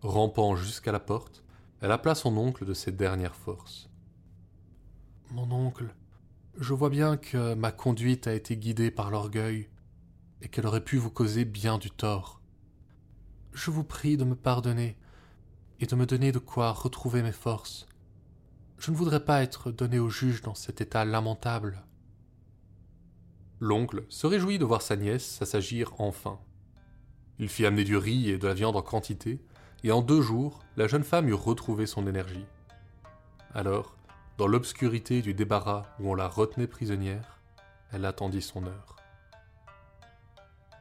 Rampant 0.03 0.57
jusqu'à 0.57 0.93
la 0.93 1.01
porte, 1.01 1.45
elle 1.81 1.93
appela 1.93 2.15
son 2.15 2.37
oncle 2.37 2.65
de 2.65 2.75
ses 2.75 2.93
dernières 2.93 3.35
forces. 3.35 3.90
Mon 5.33 5.49
oncle, 5.53 5.95
je 6.59 6.75
vois 6.75 6.91
bien 6.91 7.17
que 7.17 7.55
ma 7.55 7.71
conduite 7.71 8.27
a 8.27 8.35
été 8.35 8.57
guidée 8.57 8.91
par 8.91 9.13
l'orgueil 9.13 9.69
et 10.43 10.49
qu'elle 10.49 10.67
aurait 10.67 10.85
pu 10.85 10.97
vous 10.97 11.11
causer 11.11 11.45
bien 11.45 11.79
du 11.79 11.89
tort. 11.89 12.41
Je 13.53 13.71
vous 13.71 13.85
prie 13.85 14.17
de 14.17 14.25
me 14.25 14.35
pardonner 14.35 14.97
et 15.79 15.87
de 15.87 15.95
me 15.95 16.05
donner 16.05 16.33
de 16.33 16.41
quoi 16.41 16.73
retrouver 16.73 17.23
mes 17.23 17.31
forces. 17.31 17.87
Je 18.79 18.91
ne 18.91 18.97
voudrais 18.97 19.25
pas 19.25 19.43
être 19.43 19.71
donné 19.71 20.01
au 20.01 20.11
juge 20.11 20.43
dans 20.43 20.57
cet 20.57 20.81
état 20.81 21.05
lamentable. 21.05 21.85
L'oncle 23.61 24.05
se 24.09 24.27
réjouit 24.27 24.59
de 24.59 24.65
voir 24.65 24.83
sa 24.83 24.97
nièce 24.97 25.25
s'assagir 25.25 25.93
enfin. 25.99 26.41
Il 27.39 27.49
fit 27.49 27.67
amener 27.67 27.85
du 27.85 27.97
riz 27.97 28.31
et 28.31 28.39
de 28.39 28.49
la 28.49 28.55
viande 28.55 28.75
en 28.75 28.83
quantité, 28.83 29.41
et 29.85 29.93
en 29.93 30.03
deux 30.03 30.23
jours, 30.23 30.65
la 30.77 30.89
jeune 30.89 31.05
femme 31.05 31.29
eut 31.29 31.35
retrouvé 31.35 31.87
son 31.87 32.09
énergie. 32.09 32.47
Alors, 33.55 33.97
dans 34.41 34.47
l'obscurité 34.47 35.21
du 35.21 35.35
débarras 35.35 35.83
où 35.99 36.11
on 36.11 36.15
la 36.15 36.27
retenait 36.27 36.67
prisonnière, 36.67 37.43
elle 37.93 38.07
attendit 38.07 38.41
son 38.41 38.65
heure. 38.65 38.97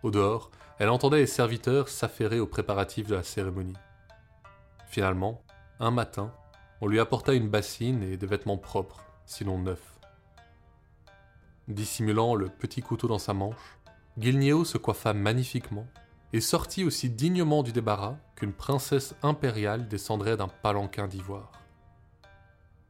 Au 0.01 0.11
dehors, 0.11 0.49
elle 0.77 0.87
entendait 0.87 1.17
les 1.17 1.27
serviteurs 1.27 1.89
s'affairer 1.89 2.39
aux 2.39 2.47
préparatifs 2.47 3.07
de 3.07 3.15
la 3.15 3.23
cérémonie. 3.23 3.75
Finalement, 4.87 5.41
un 5.81 5.91
matin, 5.91 6.33
on 6.79 6.87
lui 6.87 7.01
apporta 7.01 7.33
une 7.33 7.49
bassine 7.49 8.01
et 8.01 8.15
des 8.15 8.27
vêtements 8.27 8.57
propres, 8.57 9.03
sinon 9.25 9.59
neufs. 9.59 9.99
Dissimulant 11.67 12.35
le 12.35 12.47
petit 12.47 12.81
couteau 12.81 13.09
dans 13.09 13.19
sa 13.19 13.33
manche, 13.33 13.77
Gilneo 14.17 14.63
se 14.63 14.77
coiffa 14.77 15.11
magnifiquement 15.11 15.87
et 16.31 16.39
sortit 16.39 16.85
aussi 16.85 17.09
dignement 17.09 17.61
du 17.61 17.73
débarras 17.73 18.15
qu'une 18.37 18.53
princesse 18.53 19.15
impériale 19.21 19.89
descendrait 19.89 20.37
d'un 20.37 20.47
palanquin 20.47 21.09
d'ivoire. 21.09 21.58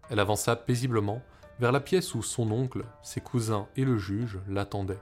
Elle 0.10 0.20
avança 0.20 0.56
paisiblement 0.56 1.22
vers 1.60 1.72
la 1.72 1.80
pièce 1.80 2.16
où 2.16 2.24
son 2.24 2.52
oncle, 2.52 2.84
ses 3.04 3.22
cousins 3.22 3.68
et 3.76 3.86
le 3.86 3.98
juge 3.98 4.40
l'attendaient, 4.48 5.02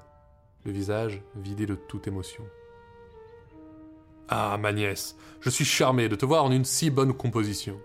le 0.66 0.72
visage 0.72 1.22
vidé 1.36 1.66
de 1.66 1.76
toute 1.76 2.08
émotion. 2.08 2.44
Ah, 4.28 4.58
ma 4.58 4.74
nièce, 4.74 5.16
je 5.40 5.50
suis 5.50 5.66
charmé 5.66 6.10
de 6.10 6.16
te 6.16 6.26
voir 6.26 6.44
en 6.44 6.52
une 6.52 6.66
si 6.66 6.90
bonne 6.90 7.14
composition. 7.14 7.80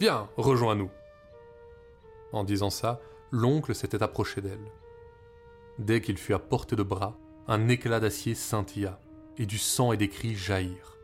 Viens, 0.00 0.28
rejoins-nous. 0.36 0.90
En 2.32 2.44
disant 2.44 2.70
ça, 2.70 3.00
l'oncle 3.30 3.74
s'était 3.74 4.02
approché 4.02 4.40
d'elle. 4.40 4.72
Dès 5.78 6.00
qu'il 6.00 6.16
fut 6.16 6.32
à 6.32 6.38
portée 6.38 6.76
de 6.76 6.82
bras, 6.82 7.18
un 7.46 7.68
éclat 7.68 8.00
d'acier 8.00 8.34
scintilla, 8.34 8.98
et 9.36 9.44
du 9.44 9.58
sang 9.58 9.92
et 9.92 9.96
des 9.96 10.08
cris 10.08 10.34
jaillirent. 10.34 10.96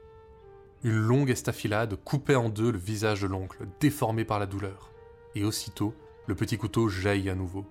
Une 0.82 0.96
longue 0.96 1.28
estafilade 1.28 1.96
coupait 1.96 2.36
en 2.36 2.48
deux 2.48 2.70
le 2.70 2.78
visage 2.78 3.20
de 3.20 3.26
l'oncle, 3.26 3.66
déformé 3.80 4.24
par 4.24 4.38
la 4.38 4.46
douleur 4.46 4.90
et 5.34 5.44
aussitôt 5.44 5.94
le 6.26 6.34
petit 6.34 6.58
couteau 6.58 6.88
jaillit 6.88 7.30
à 7.30 7.34
nouveau. 7.34 7.66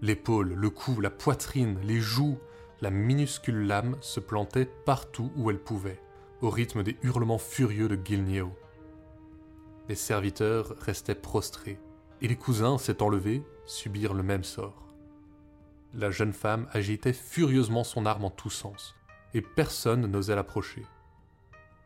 L'épaule, 0.00 0.54
le 0.54 0.70
cou, 0.70 1.00
la 1.00 1.10
poitrine, 1.10 1.78
les 1.84 2.00
joues, 2.00 2.38
la 2.80 2.90
minuscule 2.90 3.66
lame 3.66 3.96
se 4.00 4.20
plantait 4.20 4.66
partout 4.66 5.30
où 5.36 5.50
elle 5.50 5.60
pouvait, 5.60 6.00
au 6.40 6.50
rythme 6.50 6.82
des 6.82 6.96
hurlements 7.02 7.38
furieux 7.38 7.88
de 7.88 7.98
Gilneo. 8.02 8.52
Les 9.88 9.94
serviteurs 9.94 10.74
restaient 10.80 11.14
prostrés, 11.14 11.78
et 12.20 12.28
les 12.28 12.36
cousins, 12.36 12.78
s'étant 12.78 13.08
levés, 13.08 13.42
subirent 13.66 14.14
le 14.14 14.22
même 14.22 14.44
sort. 14.44 14.94
La 15.94 16.10
jeune 16.10 16.32
femme 16.32 16.66
agitait 16.72 17.12
furieusement 17.12 17.84
son 17.84 18.06
arme 18.06 18.24
en 18.24 18.30
tous 18.30 18.50
sens, 18.50 18.94
et 19.34 19.42
personne 19.42 20.06
n'osait 20.06 20.34
l'approcher. 20.34 20.84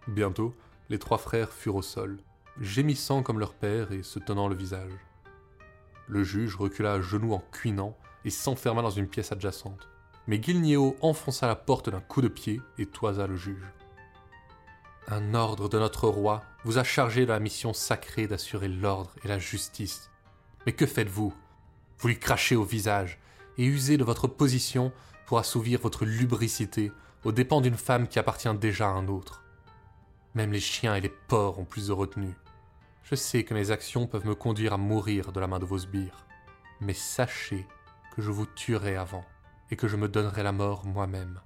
Bientôt, 0.08 0.54
les 0.88 0.98
trois 0.98 1.18
frères 1.18 1.52
furent 1.52 1.76
au 1.76 1.82
sol, 1.82 2.18
gémissant 2.60 3.22
comme 3.22 3.38
leur 3.38 3.54
père 3.54 3.92
et 3.92 4.02
se 4.02 4.18
tenant 4.18 4.48
le 4.48 4.54
visage. 4.54 4.92
Le 6.08 6.24
juge 6.24 6.56
recula 6.56 6.94
à 6.94 7.00
genoux 7.00 7.32
en 7.32 7.42
cuinant 7.52 7.96
et 8.24 8.30
s'enferma 8.30 8.82
dans 8.82 8.90
une 8.90 9.08
pièce 9.08 9.32
adjacente. 9.32 9.88
Mais 10.26 10.42
Gilneo 10.42 10.96
enfonça 11.00 11.46
la 11.46 11.56
porte 11.56 11.90
d'un 11.90 12.00
coup 12.00 12.20
de 12.20 12.28
pied 12.28 12.60
et 12.78 12.86
toisa 12.86 13.26
le 13.26 13.36
juge. 13.36 13.72
Un 15.08 15.34
ordre 15.34 15.68
de 15.68 15.78
notre 15.78 16.08
roi 16.08 16.42
vous 16.64 16.78
a 16.78 16.84
chargé 16.84 17.26
de 17.26 17.32
la 17.32 17.38
mission 17.38 17.72
sacrée 17.72 18.26
d'assurer 18.26 18.68
l'ordre 18.68 19.14
et 19.24 19.28
la 19.28 19.38
justice. 19.38 20.10
Mais 20.64 20.72
que 20.72 20.86
faites-vous? 20.86 21.32
Vous 21.98 22.08
lui 22.08 22.18
crachez 22.18 22.56
au 22.56 22.64
visage 22.64 23.20
et 23.56 23.64
usez 23.64 23.96
de 23.96 24.04
votre 24.04 24.26
position 24.26 24.92
pour 25.26 25.38
assouvir 25.38 25.80
votre 25.80 26.04
lubricité 26.04 26.90
aux 27.24 27.32
dépens 27.32 27.60
d'une 27.60 27.76
femme 27.76 28.08
qui 28.08 28.18
appartient 28.18 28.52
déjà 28.54 28.88
à 28.88 28.92
un 28.92 29.08
autre. 29.08 29.42
Même 30.34 30.52
les 30.52 30.60
chiens 30.60 30.94
et 30.94 31.00
les 31.00 31.08
porcs 31.08 31.58
ont 31.58 31.64
plus 31.64 31.88
de 31.88 31.92
retenue. 31.92 32.34
Je 33.08 33.14
sais 33.14 33.44
que 33.44 33.54
mes 33.54 33.70
actions 33.70 34.08
peuvent 34.08 34.26
me 34.26 34.34
conduire 34.34 34.72
à 34.72 34.78
mourir 34.78 35.30
de 35.30 35.38
la 35.38 35.46
main 35.46 35.60
de 35.60 35.64
vos 35.64 35.78
sbires, 35.78 36.26
mais 36.80 36.92
sachez 36.92 37.64
que 38.12 38.20
je 38.20 38.32
vous 38.32 38.46
tuerai 38.46 38.96
avant 38.96 39.24
et 39.70 39.76
que 39.76 39.86
je 39.86 39.94
me 39.94 40.08
donnerai 40.08 40.42
la 40.42 40.50
mort 40.50 40.84
moi-même. 40.84 41.40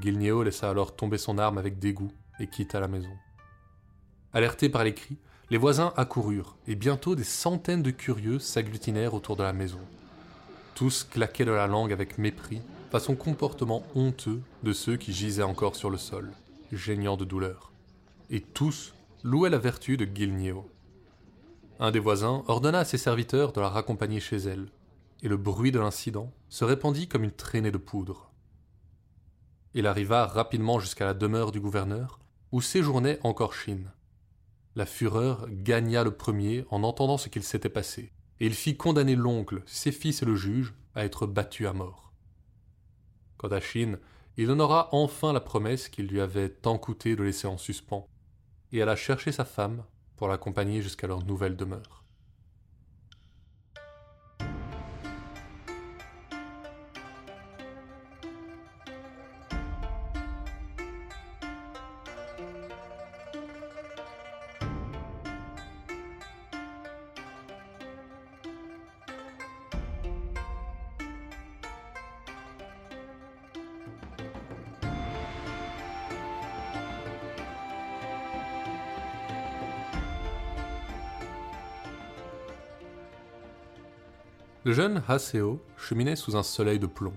Gilneo 0.00 0.42
laissa 0.42 0.70
alors 0.70 0.96
tomber 0.96 1.18
son 1.18 1.36
arme 1.36 1.58
avec 1.58 1.78
dégoût 1.78 2.10
et 2.40 2.46
quitta 2.46 2.80
la 2.80 2.88
maison. 2.88 3.12
Alertés 4.32 4.70
par 4.70 4.84
les 4.84 4.94
cris, 4.94 5.18
les 5.50 5.58
voisins 5.58 5.92
accoururent 5.98 6.56
et 6.66 6.74
bientôt 6.74 7.14
des 7.14 7.22
centaines 7.22 7.82
de 7.82 7.90
curieux 7.90 8.38
s'agglutinèrent 8.38 9.12
autour 9.12 9.36
de 9.36 9.42
la 9.42 9.52
maison. 9.52 9.80
Tous 10.76 11.04
claquaient 11.04 11.44
de 11.44 11.50
la 11.50 11.66
langue 11.66 11.92
avec 11.92 12.16
mépris 12.16 12.62
face 12.90 13.10
au 13.10 13.14
comportement 13.14 13.82
honteux 13.94 14.40
de 14.62 14.72
ceux 14.72 14.96
qui 14.96 15.12
gisaient 15.12 15.42
encore 15.42 15.76
sur 15.76 15.90
le 15.90 15.98
sol, 15.98 16.32
geignant 16.72 17.18
de 17.18 17.26
douleur. 17.26 17.70
Et 18.30 18.40
tous 18.40 18.94
louait 19.24 19.50
la 19.50 19.58
vertu 19.58 19.96
de 19.96 20.04
Gilneo. 20.04 20.70
Un 21.80 21.90
des 21.90 21.98
voisins 21.98 22.42
ordonna 22.46 22.80
à 22.80 22.84
ses 22.84 22.98
serviteurs 22.98 23.52
de 23.52 23.60
la 23.60 23.68
raccompagner 23.68 24.20
chez 24.20 24.36
elle, 24.36 24.68
et 25.22 25.28
le 25.28 25.36
bruit 25.36 25.72
de 25.72 25.78
l'incident 25.78 26.32
se 26.48 26.64
répandit 26.64 27.08
comme 27.08 27.24
une 27.24 27.32
traînée 27.32 27.70
de 27.70 27.78
poudre. 27.78 28.30
Il 29.74 29.86
arriva 29.86 30.26
rapidement 30.26 30.78
jusqu'à 30.78 31.04
la 31.04 31.14
demeure 31.14 31.52
du 31.52 31.60
gouverneur, 31.60 32.18
où 32.52 32.60
séjournait 32.60 33.18
encore 33.22 33.54
Chine. 33.54 33.92
La 34.74 34.86
fureur 34.86 35.46
gagna 35.50 36.04
le 36.04 36.12
premier 36.12 36.64
en 36.70 36.82
entendant 36.82 37.18
ce 37.18 37.28
qu'il 37.28 37.42
s'était 37.42 37.68
passé, 37.68 38.12
et 38.40 38.46
il 38.46 38.54
fit 38.54 38.76
condamner 38.76 39.16
l'oncle, 39.16 39.62
ses 39.66 39.92
fils 39.92 40.22
et 40.22 40.26
le 40.26 40.36
juge 40.36 40.74
à 40.94 41.04
être 41.04 41.26
battus 41.26 41.66
à 41.66 41.72
mort. 41.72 42.12
Quant 43.36 43.48
à 43.48 43.60
Chine, 43.60 43.98
il 44.36 44.50
honora 44.50 44.88
enfin 44.92 45.32
la 45.32 45.40
promesse 45.40 45.88
qu'il 45.88 46.06
lui 46.06 46.20
avait 46.20 46.48
tant 46.48 46.78
coûté 46.78 47.16
de 47.16 47.24
laisser 47.24 47.48
en 47.48 47.58
suspens, 47.58 48.08
et 48.72 48.82
alla 48.82 48.96
chercher 48.96 49.32
sa 49.32 49.44
femme 49.44 49.84
pour 50.16 50.28
l'accompagner 50.28 50.82
jusqu'à 50.82 51.06
leur 51.06 51.24
nouvelle 51.24 51.56
demeure. 51.56 52.04
Le 84.68 84.74
jeune 84.74 85.02
Haseo 85.08 85.64
cheminait 85.78 86.14
sous 86.14 86.36
un 86.36 86.42
soleil 86.42 86.78
de 86.78 86.86
plomb. 86.86 87.14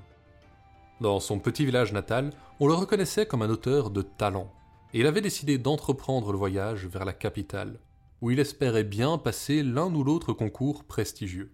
Dans 1.01 1.19
son 1.19 1.37
petit 1.37 1.65
village 1.65 1.91
natal, 1.91 2.31
on 2.61 2.67
le 2.67 2.73
reconnaissait 2.73 3.25
comme 3.25 3.41
un 3.41 3.49
auteur 3.49 3.89
de 3.89 4.01
talent, 4.03 4.49
et 4.93 5.01
il 5.01 5.05
avait 5.05 5.19
décidé 5.19 5.57
d'entreprendre 5.57 6.31
le 6.31 6.37
voyage 6.37 6.85
vers 6.85 7.03
la 7.03 7.11
capitale, 7.11 7.81
où 8.21 8.31
il 8.31 8.39
espérait 8.39 8.85
bien 8.85 9.17
passer 9.17 9.63
l'un 9.63 9.93
ou 9.93 10.01
l'autre 10.05 10.31
concours 10.31 10.85
prestigieux. 10.85 11.51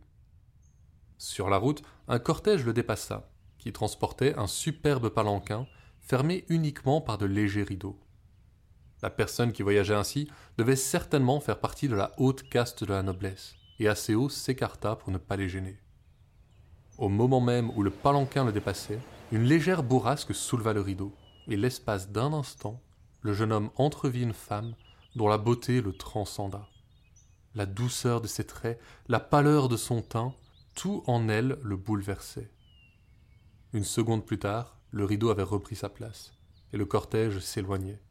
Sur 1.18 1.50
la 1.50 1.58
route, 1.58 1.82
un 2.08 2.20
cortège 2.20 2.64
le 2.64 2.74
dépassa, 2.74 3.32
qui 3.58 3.74
transportait 3.74 4.36
un 4.38 4.46
superbe 4.46 5.10
palanquin 5.10 5.66
fermé 6.00 6.46
uniquement 6.50 7.02
par 7.02 7.18
de 7.18 7.26
légers 7.26 7.64
rideaux. 7.64 8.00
La 9.02 9.10
personne 9.10 9.52
qui 9.52 9.64
voyageait 9.64 9.96
ainsi 9.96 10.30
devait 10.60 10.76
certainement 10.76 11.40
faire 11.40 11.60
partie 11.60 11.88
de 11.88 11.96
la 11.96 12.12
haute 12.20 12.44
caste 12.44 12.84
de 12.84 12.94
la 12.94 13.02
noblesse, 13.02 13.56
et 13.80 13.88
Aseo 13.88 14.30
s'écarta 14.30 14.96
pour 14.96 15.10
ne 15.10 15.18
pas 15.18 15.38
les 15.38 15.50
gêner. 15.50 15.80
Au 16.98 17.10
moment 17.10 17.42
même 17.42 17.72
où 17.76 17.84
le 17.84 17.92
palanquin 17.92 18.44
le 18.44 18.52
dépassait, 18.52 19.00
une 19.32 19.44
légère 19.44 19.84
bourrasque 19.84 20.34
souleva 20.34 20.74
le 20.74 20.82
rideau, 20.82 21.14
et 21.48 21.56
l'espace 21.56 22.10
d'un 22.10 22.34
instant, 22.34 22.82
le 23.22 23.34
jeune 23.34 23.52
homme 23.52 23.70
entrevit 23.76 24.24
une 24.24 24.34
femme 24.34 24.74
dont 25.16 25.28
la 25.28 25.38
beauté 25.38 25.82
le 25.82 25.94
transcenda. 25.94 26.68
La 27.56 27.66
douceur 27.66 28.22
de 28.22 28.28
ses 28.28 28.46
traits, 28.46 28.80
la 29.08 29.20
pâleur 29.20 29.70
de 29.70 29.78
son 29.78 30.02
teint, 30.02 30.34
tout 30.74 31.04
en 31.08 31.30
elle 31.30 31.58
le 31.62 31.76
bouleversait. 31.76 32.52
Une 33.74 33.84
seconde 33.84 34.26
plus 34.26 34.40
tard, 34.40 34.78
le 34.92 35.06
rideau 35.06 35.30
avait 35.30 35.44
repris 35.44 35.76
sa 35.76 35.90
place, 35.90 36.34
et 36.74 36.78
le 36.78 36.86
cortège 36.86 37.40
s'éloignait. 37.40 38.02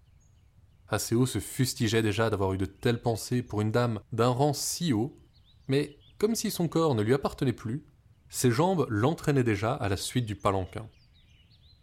Aseo 0.88 1.26
se 1.26 1.40
fustigeait 1.40 2.02
déjà 2.02 2.30
d'avoir 2.30 2.52
eu 2.52 2.58
de 2.58 2.66
telles 2.66 3.02
pensées 3.02 3.42
pour 3.42 3.60
une 3.60 3.72
dame 3.72 4.00
d'un 4.12 4.28
rang 4.28 4.52
si 4.52 4.92
haut, 4.92 5.18
mais 5.66 5.98
comme 6.18 6.36
si 6.36 6.50
son 6.50 6.68
corps 6.68 6.94
ne 6.94 7.02
lui 7.02 7.14
appartenait 7.14 7.52
plus, 7.52 7.84
ses 8.28 8.50
jambes 8.50 8.86
l'entraînaient 8.88 9.44
déjà 9.44 9.74
à 9.74 9.88
la 9.88 9.96
suite 9.96 10.26
du 10.26 10.34
palanquin. 10.34 10.86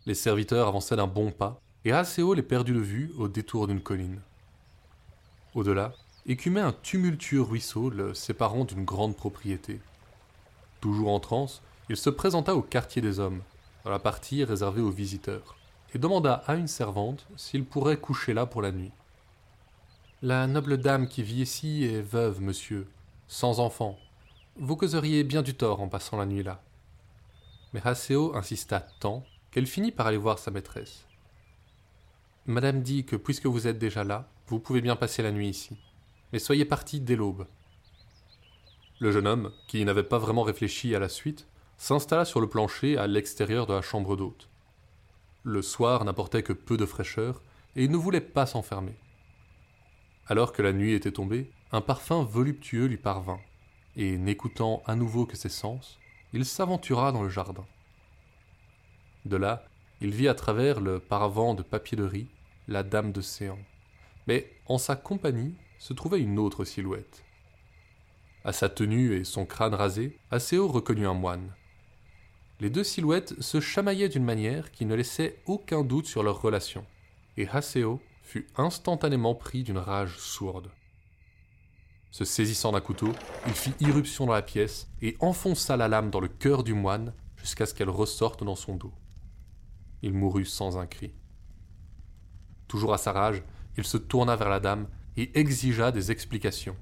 Les 0.06 0.14
serviteurs 0.14 0.68
avançaient 0.68 0.96
d'un 0.96 1.08
bon 1.08 1.32
pas, 1.32 1.60
et 1.86 1.92
Aseo 1.92 2.34
les 2.34 2.44
perdit 2.44 2.74
de 2.74 2.80
vue 2.80 3.12
au 3.18 3.28
détour 3.28 3.68
d'une 3.68 3.82
colline. 3.82 4.22
Au-delà, 5.54 5.94
écumait 6.26 6.62
un 6.62 6.74
tumultueux 6.74 7.42
ruisseau 7.42 7.90
le 7.90 8.14
séparant 8.14 8.66
d'une 8.66 8.86
grande 8.86 9.16
propriété. 9.16 9.80
Toujours 10.82 11.12
en 11.12 11.20
transe, 11.20 11.62
il 11.90 11.98
se 11.98 12.10
présenta 12.10 12.56
au 12.56 12.62
quartier 12.62 13.02
des 13.02 13.20
hommes, 13.20 13.42
dans 13.84 13.92
la 13.92 14.00
partie 14.00 14.44
réservée 14.44 14.82
aux 14.82 14.90
visiteurs 14.90 15.56
et 15.94 16.00
demanda 16.00 16.44
à 16.48 16.56
une 16.56 16.68
servante 16.68 17.28
s'il 17.36 17.66
pourrait 17.66 17.98
coucher 17.98 18.34
là 18.34 18.46
pour 18.46 18.62
la 18.62 18.72
nuit. 18.72 18.92
La 20.22 20.48
noble 20.48 20.78
dame 20.78 21.08
qui 21.08 21.22
vit 21.22 21.42
ici 21.42 21.84
est 21.84 22.02
veuve, 22.02 22.42
monsieur, 22.42 22.88
sans 23.28 23.60
enfant. 23.60 24.00
Vous 24.56 24.76
causeriez 24.76 25.24
bien 25.24 25.42
du 25.42 25.56
tort 25.56 25.82
en 25.82 25.88
passant 25.88 26.16
la 26.16 26.28
nuit 26.28 26.44
là. 26.44 26.62
Mais 27.74 27.82
Haseo 27.84 28.36
insista 28.36 28.86
tant 29.00 29.26
qu'elle 29.50 29.66
finit 29.66 29.92
par 29.92 30.06
aller 30.06 30.18
voir 30.18 30.38
sa 30.38 30.52
maîtresse. 30.52 31.08
Madame 32.46 32.84
dit 32.84 33.04
que 33.04 33.16
puisque 33.16 33.48
vous 33.48 33.66
êtes 33.66 33.80
déjà 33.80 34.04
là, 34.04 34.30
vous 34.48 34.60
pouvez 34.60 34.82
bien 34.82 34.96
passer 34.96 35.24
la 35.24 35.32
nuit 35.32 35.50
ici. 35.50 35.76
Mais 36.32 36.38
soyez 36.38 36.66
parti 36.66 37.00
dès 37.00 37.16
l'aube. 37.16 37.48
Le 39.00 39.12
jeune 39.12 39.26
homme, 39.26 39.52
qui 39.68 39.84
n'avait 39.86 40.04
pas 40.04 40.20
vraiment 40.20 40.44
réfléchi 40.44 40.94
à 40.94 41.00
la 41.00 41.10
suite, 41.10 41.48
s'installa 41.78 42.24
sur 42.24 42.40
le 42.40 42.48
plancher 42.48 42.96
à 42.96 43.08
l'extérieur 43.08 43.66
de 43.66 43.74
la 43.74 43.82
chambre 43.82 44.16
d'hôte. 44.16 44.50
Le 45.42 45.64
soir 45.64 46.06
n'apportait 46.06 46.44
que 46.44 46.54
peu 46.54 46.78
de 46.78 46.86
fraîcheur, 46.86 47.42
et 47.76 47.86
il 47.86 47.92
ne 47.92 47.98
voulait 47.98 48.22
pas 48.22 48.46
s'enfermer. 48.46 48.96
Alors 50.28 50.54
que 50.54 50.62
la 50.62 50.74
nuit 50.74 50.94
était 50.94 51.12
tombée, 51.12 51.52
un 51.72 51.82
parfum 51.82 52.24
voluptueux 52.24 52.86
lui 52.86 52.98
parvint, 52.98 53.40
et 53.96 54.18
n'écoutant 54.18 54.82
à 54.86 54.96
nouveau 54.96 55.26
que 55.26 55.38
ses 55.38 55.50
sens, 55.50 56.00
il 56.34 56.46
s'aventura 56.46 57.12
dans 57.12 57.24
le 57.24 57.30
jardin. 57.30 57.66
De 59.26 59.38
là, 59.38 59.66
il 60.02 60.12
vit 60.12 60.28
à 60.28 60.36
travers 60.36 60.82
le 60.82 61.00
paravent 61.00 61.54
de 61.54 61.64
papier 61.64 61.96
de 61.96 62.04
riz 62.04 62.28
la 62.68 62.84
dame 62.84 63.12
de 63.12 63.22
Séan. 63.22 63.60
Mais 64.28 64.50
en 64.66 64.78
sa 64.78 64.96
compagnie 64.96 65.56
se 65.80 65.94
trouvait 65.94 66.22
une 66.22 66.40
autre 66.40 66.66
silhouette. 66.66 67.24
À 68.46 68.52
sa 68.52 68.70
tenue 68.70 69.16
et 69.16 69.24
son 69.24 69.46
crâne 69.46 69.74
rasé, 69.74 70.18
Aseo 70.32 70.68
reconnut 70.68 71.08
un 71.08 71.14
moine. 71.14 71.54
Les 72.60 72.70
deux 72.70 72.84
silhouettes 72.84 73.42
se 73.42 73.60
chamaillaient 73.60 74.10
d'une 74.10 74.24
manière 74.24 74.72
qui 74.72 74.86
ne 74.86 74.96
laissait 74.96 75.40
aucun 75.46 75.84
doute 75.84 76.06
sur 76.06 76.24
leur 76.24 76.42
relation, 76.42 76.86
et 77.38 77.48
Haseo 77.48 78.02
fut 78.22 78.48
instantanément 78.58 79.36
pris 79.36 79.64
d'une 79.64 79.78
rage 79.78 80.18
sourde. 80.18 80.70
Se 82.14 82.26
saisissant 82.26 82.72
d'un 82.72 82.80
couteau, 82.80 83.12
il 83.48 83.54
fit 83.54 83.74
irruption 83.80 84.28
dans 84.28 84.34
la 84.34 84.44
pièce 84.44 84.88
et 85.02 85.18
enfonça 85.20 85.76
la 85.78 85.88
lame 85.88 86.12
dans 86.12 86.20
le 86.20 86.28
cœur 86.28 86.64
du 86.64 86.76
moine 86.76 87.12
jusqu'à 87.38 87.66
ce 87.66 87.74
qu'elle 87.74 87.90
ressorte 87.90 88.44
dans 88.44 88.56
son 88.56 88.76
dos. 88.76 88.94
Il 90.04 90.14
mourut 90.14 90.46
sans 90.46 90.78
un 90.78 90.86
cri. 90.86 91.12
Toujours 92.68 92.94
à 92.94 93.00
sa 93.00 93.14
rage, 93.14 93.42
il 93.78 93.84
se 93.84 93.98
tourna 93.98 94.36
vers 94.36 94.50
la 94.50 94.60
dame 94.60 94.88
et 95.18 95.40
exigea 95.40 95.92
des 95.92 96.12
explications, 96.12 96.76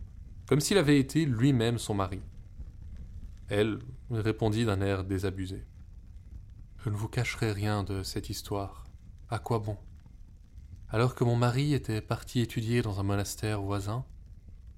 comme 0.48 0.60
s'il 0.60 0.78
avait 0.78 1.00
été 1.00 1.26
lui-même 1.26 1.78
son 1.78 1.94
mari. 1.94 2.20
Elle 3.48 3.80
répondit 4.10 4.66
d'un 4.66 4.82
air 4.82 5.06
désabusé. 5.06 5.64
Je 6.84 6.90
ne 6.90 6.96
vous 6.96 7.08
cacherai 7.08 7.54
rien 7.54 7.86
de 7.86 8.04
cette 8.04 8.30
histoire. 8.30 8.84
À 9.30 9.40
quoi 9.40 9.60
bon? 9.60 9.78
Alors 10.90 11.16
que 11.16 11.24
mon 11.24 11.38
mari 11.38 11.74
était 11.74 12.02
parti 12.02 12.42
étudier 12.42 12.82
dans 12.82 13.00
un 13.00 13.04
monastère 13.04 13.62
voisin, 13.62 14.04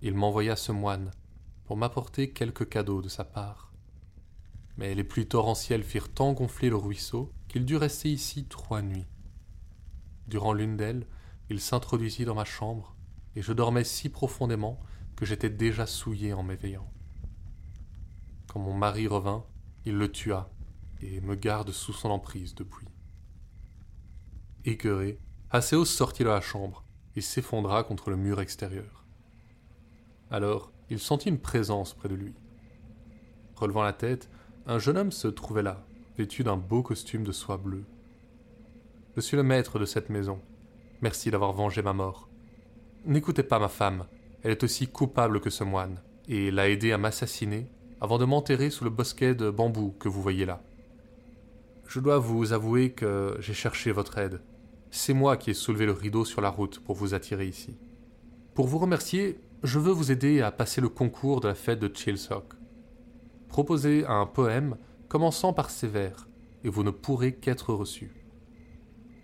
il 0.06 0.16
m'envoya 0.16 0.58
ce 0.58 0.74
moine 0.74 1.12
pour 1.64 1.78
m'apporter 1.78 2.32
quelques 2.32 2.68
cadeaux 2.68 3.02
de 3.02 3.08
sa 3.08 3.24
part. 3.24 3.72
Mais 4.76 4.94
les 4.96 5.06
pluies 5.06 5.30
torrentielles 5.30 5.86
firent 5.86 6.14
tant 6.14 6.34
gonfler 6.34 6.70
le 6.70 6.76
ruisseau 6.76 7.32
qu'il 7.48 7.64
dut 7.64 7.78
rester 7.78 8.12
ici 8.12 8.44
trois 8.44 8.82
nuits. 8.82 9.08
Durant 10.28 10.52
l'une 10.52 10.76
d'elles, 10.76 11.08
il 11.50 11.62
s'introduisit 11.62 12.26
dans 12.26 12.36
ma 12.36 12.44
chambre, 12.44 12.98
et 13.38 13.42
je 13.42 13.54
dormais 13.54 13.86
si 13.86 14.10
profondément 14.10 14.78
que 15.16 15.26
j'étais 15.26 15.50
déjà 15.50 15.88
souillé 15.88 16.34
en 16.34 16.44
m'éveillant. 16.44 16.92
Quand 18.48 18.60
mon 18.60 18.74
mari 18.74 19.08
revint, 19.08 19.46
il 19.86 19.98
le 19.98 20.12
tua 20.12 20.52
et 21.02 21.22
me 21.22 21.36
garde 21.36 21.72
sous 21.72 21.94
son 21.94 22.10
emprise 22.10 22.56
depuis. 22.56 22.90
Écœuré, 24.66 25.18
Haseo 25.50 25.86
sortit 25.86 26.24
de 26.24 26.30
la 26.30 26.42
chambre 26.42 26.84
et 27.16 27.22
s'effondra 27.22 27.86
contre 27.86 28.10
le 28.10 28.18
mur 28.18 28.42
extérieur. 28.42 29.03
Alors, 30.32 30.72
il 30.90 31.00
sentit 31.00 31.30
une 31.30 31.40
présence 31.40 31.94
près 31.94 32.10
de 32.10 32.16
lui. 32.16 32.34
Relevant 33.56 33.84
la 33.84 33.94
tête, 33.94 34.30
un 34.66 34.80
jeune 34.80 34.98
homme 34.98 35.12
se 35.12 35.28
trouvait 35.28 35.64
là, 35.64 35.86
vêtu 36.18 36.44
d'un 36.44 36.58
beau 36.58 36.84
costume 36.84 37.24
de 37.24 37.32
soie 37.32 37.58
bleue. 37.58 37.86
Je 39.16 39.22
suis 39.22 39.38
le 39.38 39.44
maître 39.44 39.80
de 39.80 39.86
cette 39.86 40.10
maison. 40.10 40.42
Merci 41.02 41.32
d'avoir 41.32 41.54
vengé 41.54 41.82
ma 41.82 41.94
mort. 41.94 42.30
N'écoutez 43.06 43.44
pas 43.44 43.60
ma 43.60 43.68
femme, 43.68 44.06
elle 44.42 44.52
est 44.52 44.64
aussi 44.64 44.88
coupable 44.88 45.40
que 45.40 45.50
ce 45.50 45.64
moine, 45.64 46.02
et 46.28 46.52
l'a 46.52 46.70
aidé 46.70 46.92
à 46.92 46.98
m'assassiner 46.98 47.68
avant 48.02 48.18
de 48.18 48.26
m'enterrer 48.26 48.70
sous 48.70 48.84
le 48.84 48.90
bosquet 48.90 49.36
de 49.36 49.50
bambou 49.50 49.96
que 50.00 50.10
vous 50.10 50.22
voyez 50.22 50.46
là. 50.46 50.62
Je 51.88 52.00
dois 52.00 52.18
vous 52.18 52.54
avouer 52.54 52.92
que 52.92 53.38
j'ai 53.40 53.54
cherché 53.54 53.92
votre 53.92 54.18
aide. 54.18 54.42
C'est 54.92 55.14
moi 55.14 55.38
qui 55.38 55.52
ai 55.52 55.54
soulevé 55.54 55.86
le 55.86 55.92
rideau 55.92 56.26
sur 56.26 56.42
la 56.42 56.50
route 56.50 56.80
pour 56.80 56.96
vous 56.96 57.14
attirer 57.14 57.48
ici. 57.48 57.78
Pour 58.54 58.68
vous 58.68 58.78
remercier, 58.78 59.40
je 59.64 59.80
veux 59.80 59.94
vous 59.94 60.12
aider 60.12 60.42
à 60.42 60.52
passer 60.52 60.82
le 60.82 60.90
concours 60.90 61.40
de 61.40 61.48
la 61.48 61.56
fête 61.56 61.80
de 61.80 61.90
Chilsock. 61.94 62.54
Proposez 63.48 64.06
un 64.06 64.26
poème 64.26 64.78
commençant 65.08 65.54
par 65.54 65.70
ces 65.70 65.88
vers, 65.88 66.28
et 66.66 66.70
vous 66.70 66.84
ne 66.84 66.92
pourrez 66.92 67.36
qu'être 67.36 67.74
reçu. 67.74 68.12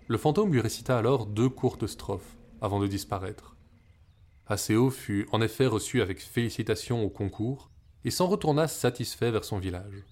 Le 0.08 0.16
fantôme 0.16 0.52
lui 0.52 0.62
récita 0.62 0.96
alors 0.96 1.26
deux 1.26 1.50
courtes 1.50 1.86
strophes, 1.86 2.38
avant 2.62 2.80
de 2.80 2.86
disparaître. 2.86 3.54
Aseo 4.46 4.88
fut 4.88 5.28
en 5.30 5.42
effet 5.42 5.66
reçu 5.66 6.00
avec 6.00 6.20
félicitations 6.20 7.04
au 7.04 7.10
concours, 7.10 7.70
et 8.04 8.10
s'en 8.10 8.26
retourna 8.26 8.66
satisfait 8.66 9.30
vers 9.30 9.44
son 9.44 9.58
village. 9.58 10.06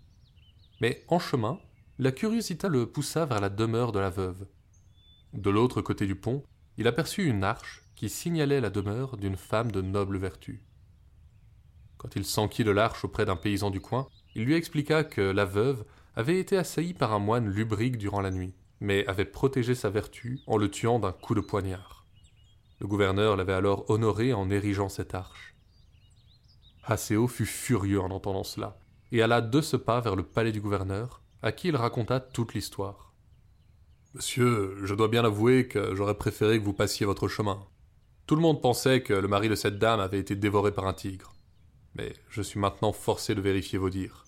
Mais 0.82 1.04
en 1.08 1.18
chemin, 1.18 1.58
la 1.98 2.12
curiosité 2.12 2.68
le 2.68 2.84
poussa 2.84 3.24
vers 3.24 3.40
la 3.40 3.48
demeure 3.48 3.92
de 3.92 3.98
la 3.98 4.10
veuve. 4.10 4.46
De 5.32 5.48
l'autre 5.48 5.80
côté 5.80 6.06
du 6.06 6.16
pont, 6.16 6.42
il 6.76 6.86
aperçut 6.86 7.24
une 7.24 7.44
arche 7.44 7.87
qui 7.98 8.08
signalait 8.08 8.60
la 8.60 8.70
demeure 8.70 9.16
d'une 9.16 9.36
femme 9.36 9.72
de 9.72 9.82
noble 9.82 10.18
vertu. 10.18 10.62
Quand 11.96 12.14
il 12.14 12.24
s'enquit 12.24 12.62
de 12.62 12.70
l'arche 12.70 13.04
auprès 13.04 13.24
d'un 13.24 13.34
paysan 13.34 13.70
du 13.70 13.80
coin, 13.80 14.06
il 14.36 14.44
lui 14.44 14.54
expliqua 14.54 15.02
que 15.02 15.20
la 15.20 15.44
veuve 15.44 15.84
avait 16.14 16.38
été 16.38 16.56
assaillie 16.56 16.94
par 16.94 17.12
un 17.12 17.18
moine 17.18 17.48
lubrique 17.48 17.98
durant 17.98 18.20
la 18.20 18.30
nuit, 18.30 18.54
mais 18.78 19.04
avait 19.08 19.24
protégé 19.24 19.74
sa 19.74 19.90
vertu 19.90 20.38
en 20.46 20.56
le 20.56 20.70
tuant 20.70 21.00
d'un 21.00 21.10
coup 21.10 21.34
de 21.34 21.40
poignard. 21.40 22.06
Le 22.78 22.86
gouverneur 22.86 23.34
l'avait 23.34 23.52
alors 23.52 23.90
honoré 23.90 24.32
en 24.32 24.48
érigeant 24.48 24.88
cette 24.88 25.16
arche. 25.16 25.56
Haseo 26.84 27.26
fut 27.26 27.46
furieux 27.46 28.00
en 28.00 28.12
entendant 28.12 28.44
cela, 28.44 28.78
et 29.10 29.22
alla 29.22 29.40
de 29.40 29.60
ce 29.60 29.76
pas 29.76 30.00
vers 30.00 30.14
le 30.14 30.22
palais 30.22 30.52
du 30.52 30.60
gouverneur, 30.60 31.20
à 31.42 31.50
qui 31.50 31.66
il 31.66 31.74
raconta 31.74 32.20
toute 32.20 32.54
l'histoire. 32.54 33.12
Monsieur, 34.14 34.76
je 34.84 34.94
dois 34.94 35.08
bien 35.08 35.24
avouer 35.24 35.66
que 35.66 35.96
j'aurais 35.96 36.16
préféré 36.16 36.60
que 36.60 36.64
vous 36.64 36.72
passiez 36.72 37.04
votre 37.04 37.26
chemin. 37.26 37.66
Tout 38.28 38.36
le 38.36 38.42
monde 38.42 38.60
pensait 38.60 39.02
que 39.02 39.14
le 39.14 39.26
mari 39.26 39.48
de 39.48 39.54
cette 39.54 39.78
dame 39.78 40.00
avait 40.00 40.18
été 40.18 40.36
dévoré 40.36 40.70
par 40.70 40.86
un 40.86 40.92
tigre. 40.92 41.34
Mais 41.94 42.12
je 42.28 42.42
suis 42.42 42.60
maintenant 42.60 42.92
forcé 42.92 43.34
de 43.34 43.40
vérifier 43.40 43.78
vos 43.78 43.88
dires. 43.88 44.26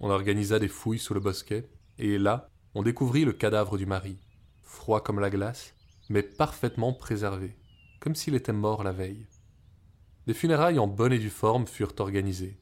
On 0.00 0.10
organisa 0.10 0.58
des 0.58 0.66
fouilles 0.66 0.98
sous 0.98 1.14
le 1.14 1.20
bosquet, 1.20 1.70
et 1.98 2.18
là, 2.18 2.50
on 2.74 2.82
découvrit 2.82 3.24
le 3.24 3.32
cadavre 3.32 3.78
du 3.78 3.86
mari, 3.86 4.18
froid 4.64 5.00
comme 5.00 5.20
la 5.20 5.30
glace, 5.30 5.76
mais 6.08 6.24
parfaitement 6.24 6.92
préservé, 6.92 7.56
comme 8.00 8.16
s'il 8.16 8.34
était 8.34 8.52
mort 8.52 8.82
la 8.82 8.90
veille. 8.90 9.28
Des 10.26 10.34
funérailles 10.34 10.80
en 10.80 10.88
bonne 10.88 11.12
et 11.12 11.20
due 11.20 11.30
forme 11.30 11.68
furent 11.68 11.94
organisées, 12.00 12.58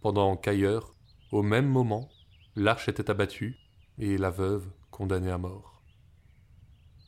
pendant 0.00 0.36
qu'ailleurs, 0.36 0.96
au 1.30 1.42
même 1.44 1.68
moment, 1.68 2.10
l'arche 2.56 2.88
était 2.88 3.08
abattue 3.08 3.56
et 3.98 4.18
la 4.18 4.30
veuve 4.30 4.68
condamnée 4.90 5.30
à 5.30 5.38
mort. 5.38 5.84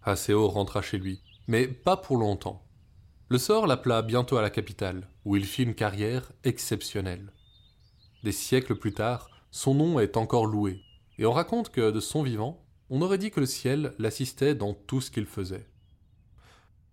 Haseo 0.05 0.47
rentra 0.47 0.81
chez 0.81 0.99
lui, 0.99 1.25
mais 1.47 1.69
pas 1.69 1.97
pour 1.97 2.17
longtemps. 2.17 2.63
Le 3.29 3.39
sort 3.39 3.67
l'appela 3.67 4.03
bientôt 4.03 4.37
à 4.37 4.43
la 4.43 4.51
capitale, 4.51 5.09
où 5.25 5.37
il 5.37 5.45
fit 5.45 5.63
une 5.63 5.75
carrière 5.75 6.33
exceptionnelle. 6.45 7.33
Des 8.25 8.33
siècles 8.33 8.77
plus 8.77 8.93
tard, 8.93 9.31
son 9.51 9.75
nom 9.75 9.99
est 10.01 10.17
encore 10.17 10.47
loué, 10.47 10.83
et 11.19 11.27
on 11.27 11.33
raconte 11.33 11.71
que, 11.71 11.91
de 11.91 12.01
son 12.01 12.23
vivant, 12.23 12.65
on 12.91 13.01
aurait 13.03 13.19
dit 13.19 13.31
que 13.31 13.41
le 13.41 13.47
ciel 13.47 13.95
l'assistait 13.99 14.55
dans 14.55 14.75
tout 14.75 15.01
ce 15.01 15.11
qu'il 15.11 15.27
faisait. 15.27 15.67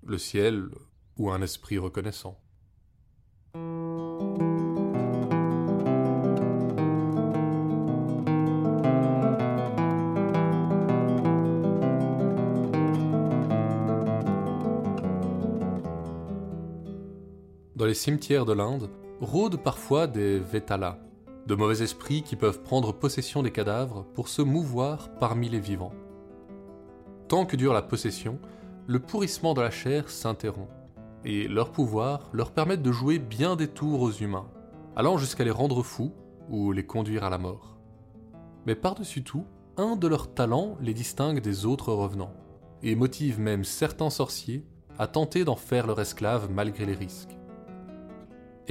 Le 0.04 0.18
ciel 0.18 0.70
ou 1.18 1.30
un 1.30 1.42
esprit 1.42 1.78
reconnaissant. 1.78 2.40
Les 17.90 17.96
cimetières 17.96 18.46
de 18.46 18.54
l'Inde, 18.54 18.88
rôdent 19.20 19.58
parfois 19.58 20.06
des 20.06 20.38
Vetalas, 20.38 21.00
de 21.48 21.56
mauvais 21.56 21.82
esprits 21.82 22.22
qui 22.22 22.36
peuvent 22.36 22.62
prendre 22.62 22.94
possession 22.94 23.42
des 23.42 23.52
cadavres 23.52 24.06
pour 24.14 24.28
se 24.28 24.44
mouvoir 24.44 25.10
parmi 25.20 25.50
les 25.50 25.60
vivants. 25.60 25.94
Tant 27.28 27.48
que 27.48 27.56
dure 27.56 27.74
la 27.74 27.82
possession, 27.82 28.38
le 28.86 29.00
pourrissement 29.00 29.56
de 29.56 29.62
la 29.62 29.72
chair 29.72 30.08
s'interrompt, 30.12 30.70
et 31.26 31.48
leur 31.48 31.72
pouvoir 31.72 32.30
leur 32.32 32.52
permet 32.52 32.78
de 32.78 32.92
jouer 32.92 33.18
bien 33.18 33.56
des 33.56 33.68
tours 33.68 34.02
aux 34.02 34.12
humains, 34.12 34.48
allant 34.96 35.18
jusqu'à 35.18 35.44
les 35.44 35.50
rendre 35.50 35.82
fous 35.82 36.14
ou 36.48 36.72
les 36.72 36.86
conduire 36.86 37.24
à 37.24 37.32
la 37.32 37.40
mort. 37.40 37.80
Mais 38.68 38.76
par-dessus 38.76 39.24
tout, 39.24 39.46
un 39.78 39.96
de 39.96 40.08
leurs 40.08 40.32
talents 40.32 40.78
les 40.80 40.94
distingue 40.94 41.42
des 41.42 41.66
autres 41.66 41.92
revenants, 41.92 42.36
et 42.84 42.94
motive 42.94 43.40
même 43.40 43.64
certains 43.64 44.12
sorciers 44.12 44.64
à 45.00 45.08
tenter 45.08 45.44
d'en 45.44 45.56
faire 45.56 45.88
leur 45.88 46.00
esclave 46.00 46.52
malgré 46.52 46.86
les 46.86 46.94
risques. 46.94 47.39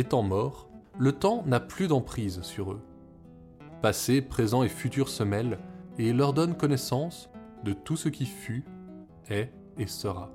Étant 0.00 0.22
morts, 0.22 0.68
le 0.96 1.10
temps 1.10 1.42
n'a 1.44 1.58
plus 1.58 1.88
d'emprise 1.88 2.42
sur 2.42 2.70
eux. 2.70 2.80
Passé, 3.82 4.22
présent 4.22 4.62
et 4.62 4.68
futur 4.68 5.08
se 5.08 5.24
mêlent 5.24 5.58
et 5.98 6.12
leur 6.12 6.34
donnent 6.34 6.56
connaissance 6.56 7.30
de 7.64 7.72
tout 7.72 7.96
ce 7.96 8.08
qui 8.08 8.24
fut, 8.24 8.64
est 9.28 9.50
et 9.76 9.88
sera. 9.88 10.30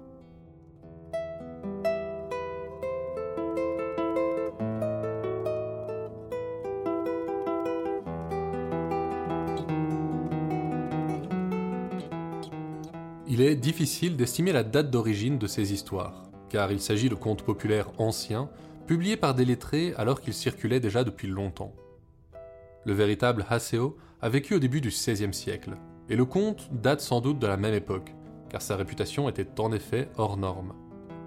Il 13.30 13.39
est 13.39 13.56
difficile 13.56 14.17
d'estimer 14.17 14.52
la 14.52 14.65
date 14.65 14.91
d'origine 14.91 15.38
de 15.38 15.47
ces 15.47 15.71
histoires, 15.71 16.23
car 16.49 16.73
il 16.73 16.82
s'agit 16.82 17.08
de 17.08 17.15
contes 17.15 17.43
populaires 17.43 17.93
anciens 17.97 18.49
publié 18.88 19.17
par 19.17 19.34
des 19.34 19.46
lettrés 19.46 19.93
alors 19.98 20.22
qu'il 20.22 20.34
circulait 20.34 20.80
déjà 20.80 21.04
depuis 21.04 21.28
longtemps. 21.28 21.74
Le 22.86 22.93
véritable 22.93 23.46
Haseo 23.50 23.98
a 24.22 24.30
vécu 24.30 24.56
au 24.56 24.60
début 24.60 24.82
du 24.82 24.89
XVIe 24.89 25.34
siècle, 25.34 25.72
et 26.10 26.15
le 26.15 26.26
conte 26.26 26.69
date 26.74 27.02
sans 27.02 27.22
doute 27.22 27.39
de 27.39 27.48
la 27.48 27.58
même 27.58 27.74
époque, 27.74 28.13
car 28.50 28.62
sa 28.62 28.76
réputation 28.76 29.30
était 29.30 29.60
en 29.60 29.72
effet 29.72 30.10
hors 30.17 30.38
norme. 30.38 30.74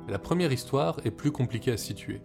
La 0.09 0.19
première 0.19 0.53
histoire 0.53 1.01
est 1.05 1.11
plus 1.11 1.33
compliquée 1.33 1.73
à 1.73 1.77
situer. 1.77 2.21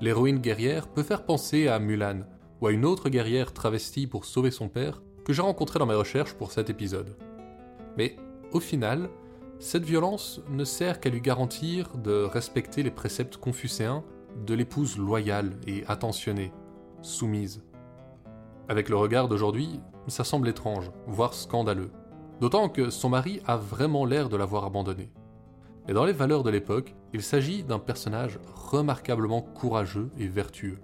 L'héroïne 0.00 0.38
guerrière 0.38 0.88
peut 0.88 1.02
faire 1.02 1.24
penser 1.24 1.68
à 1.68 1.78
Mulan, 1.78 2.20
ou 2.60 2.66
à 2.66 2.72
une 2.72 2.84
autre 2.84 3.08
guerrière 3.08 3.52
travestie 3.52 4.06
pour 4.06 4.24
sauver 4.24 4.50
son 4.50 4.68
père, 4.68 5.02
que 5.24 5.32
j'ai 5.32 5.42
rencontré 5.42 5.78
dans 5.78 5.86
mes 5.86 5.94
recherches 5.94 6.34
pour 6.34 6.52
cet 6.52 6.70
épisode. 6.70 7.16
Mais 7.96 8.16
au 8.52 8.60
final, 8.60 9.10
cette 9.58 9.84
violence 9.84 10.40
ne 10.50 10.64
sert 10.64 11.00
qu'à 11.00 11.10
lui 11.10 11.20
garantir 11.20 11.96
de 11.96 12.22
respecter 12.22 12.82
les 12.82 12.90
préceptes 12.90 13.38
confucéens 13.38 14.04
de 14.46 14.54
l'épouse 14.54 14.98
loyale 14.98 15.52
et 15.66 15.84
attentionnée, 15.86 16.52
soumise. 17.02 17.62
Avec 18.68 18.88
le 18.88 18.96
regard 18.96 19.28
d'aujourd'hui, 19.28 19.80
ça 20.06 20.24
semble 20.24 20.48
étrange, 20.48 20.90
voire 21.06 21.34
scandaleux, 21.34 21.90
d'autant 22.40 22.68
que 22.68 22.90
son 22.90 23.08
mari 23.08 23.40
a 23.46 23.56
vraiment 23.56 24.04
l'air 24.04 24.28
de 24.28 24.36
l'avoir 24.36 24.64
abandonnée. 24.64 25.10
Mais 25.86 25.94
dans 25.94 26.04
les 26.04 26.12
valeurs 26.12 26.42
de 26.42 26.50
l'époque, 26.50 26.94
il 27.14 27.22
s'agit 27.22 27.64
d'un 27.64 27.78
personnage 27.78 28.38
remarquablement 28.54 29.40
courageux 29.40 30.10
et 30.18 30.28
vertueux. 30.28 30.78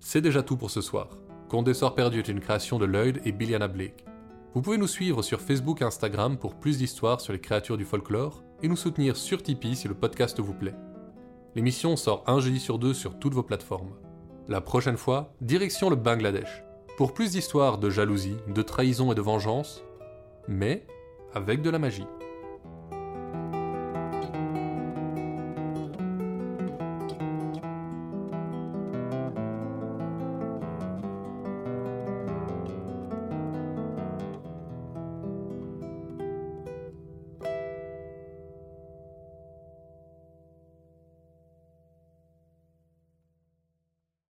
C'est 0.00 0.20
déjà 0.20 0.42
tout 0.42 0.56
pour 0.56 0.70
ce 0.70 0.80
soir. 0.80 1.08
Conte 1.48 1.66
des 1.66 1.74
Sorts 1.74 1.94
Perdus 1.94 2.18
est 2.18 2.28
une 2.28 2.40
création 2.40 2.78
de 2.78 2.84
Lloyd 2.84 3.20
et 3.24 3.32
Billiana 3.32 3.68
Blake. 3.68 4.04
Vous 4.54 4.62
pouvez 4.62 4.78
nous 4.78 4.88
suivre 4.88 5.22
sur 5.22 5.40
Facebook 5.40 5.82
et 5.82 5.84
Instagram 5.84 6.38
pour 6.38 6.54
plus 6.56 6.78
d'histoires 6.78 7.20
sur 7.20 7.32
les 7.32 7.40
créatures 7.40 7.76
du 7.76 7.84
folklore 7.84 8.42
et 8.62 8.68
nous 8.68 8.76
soutenir 8.76 9.16
sur 9.16 9.42
Tipeee 9.42 9.76
si 9.76 9.86
le 9.86 9.94
podcast 9.94 10.40
vous 10.40 10.54
plaît. 10.54 10.74
L'émission 11.56 11.96
sort 11.96 12.22
un 12.26 12.38
jeudi 12.38 12.60
sur 12.60 12.78
deux 12.78 12.92
sur 12.92 13.18
toutes 13.18 13.32
vos 13.32 13.42
plateformes. 13.42 13.94
La 14.46 14.60
prochaine 14.60 14.98
fois, 14.98 15.32
direction 15.40 15.88
le 15.88 15.96
Bangladesh. 15.96 16.62
Pour 16.98 17.14
plus 17.14 17.32
d'histoires 17.32 17.78
de 17.78 17.88
jalousie, 17.88 18.36
de 18.46 18.60
trahison 18.60 19.10
et 19.10 19.14
de 19.14 19.22
vengeance, 19.22 19.82
mais 20.48 20.86
avec 21.32 21.62
de 21.62 21.70
la 21.70 21.78
magie. 21.78 22.04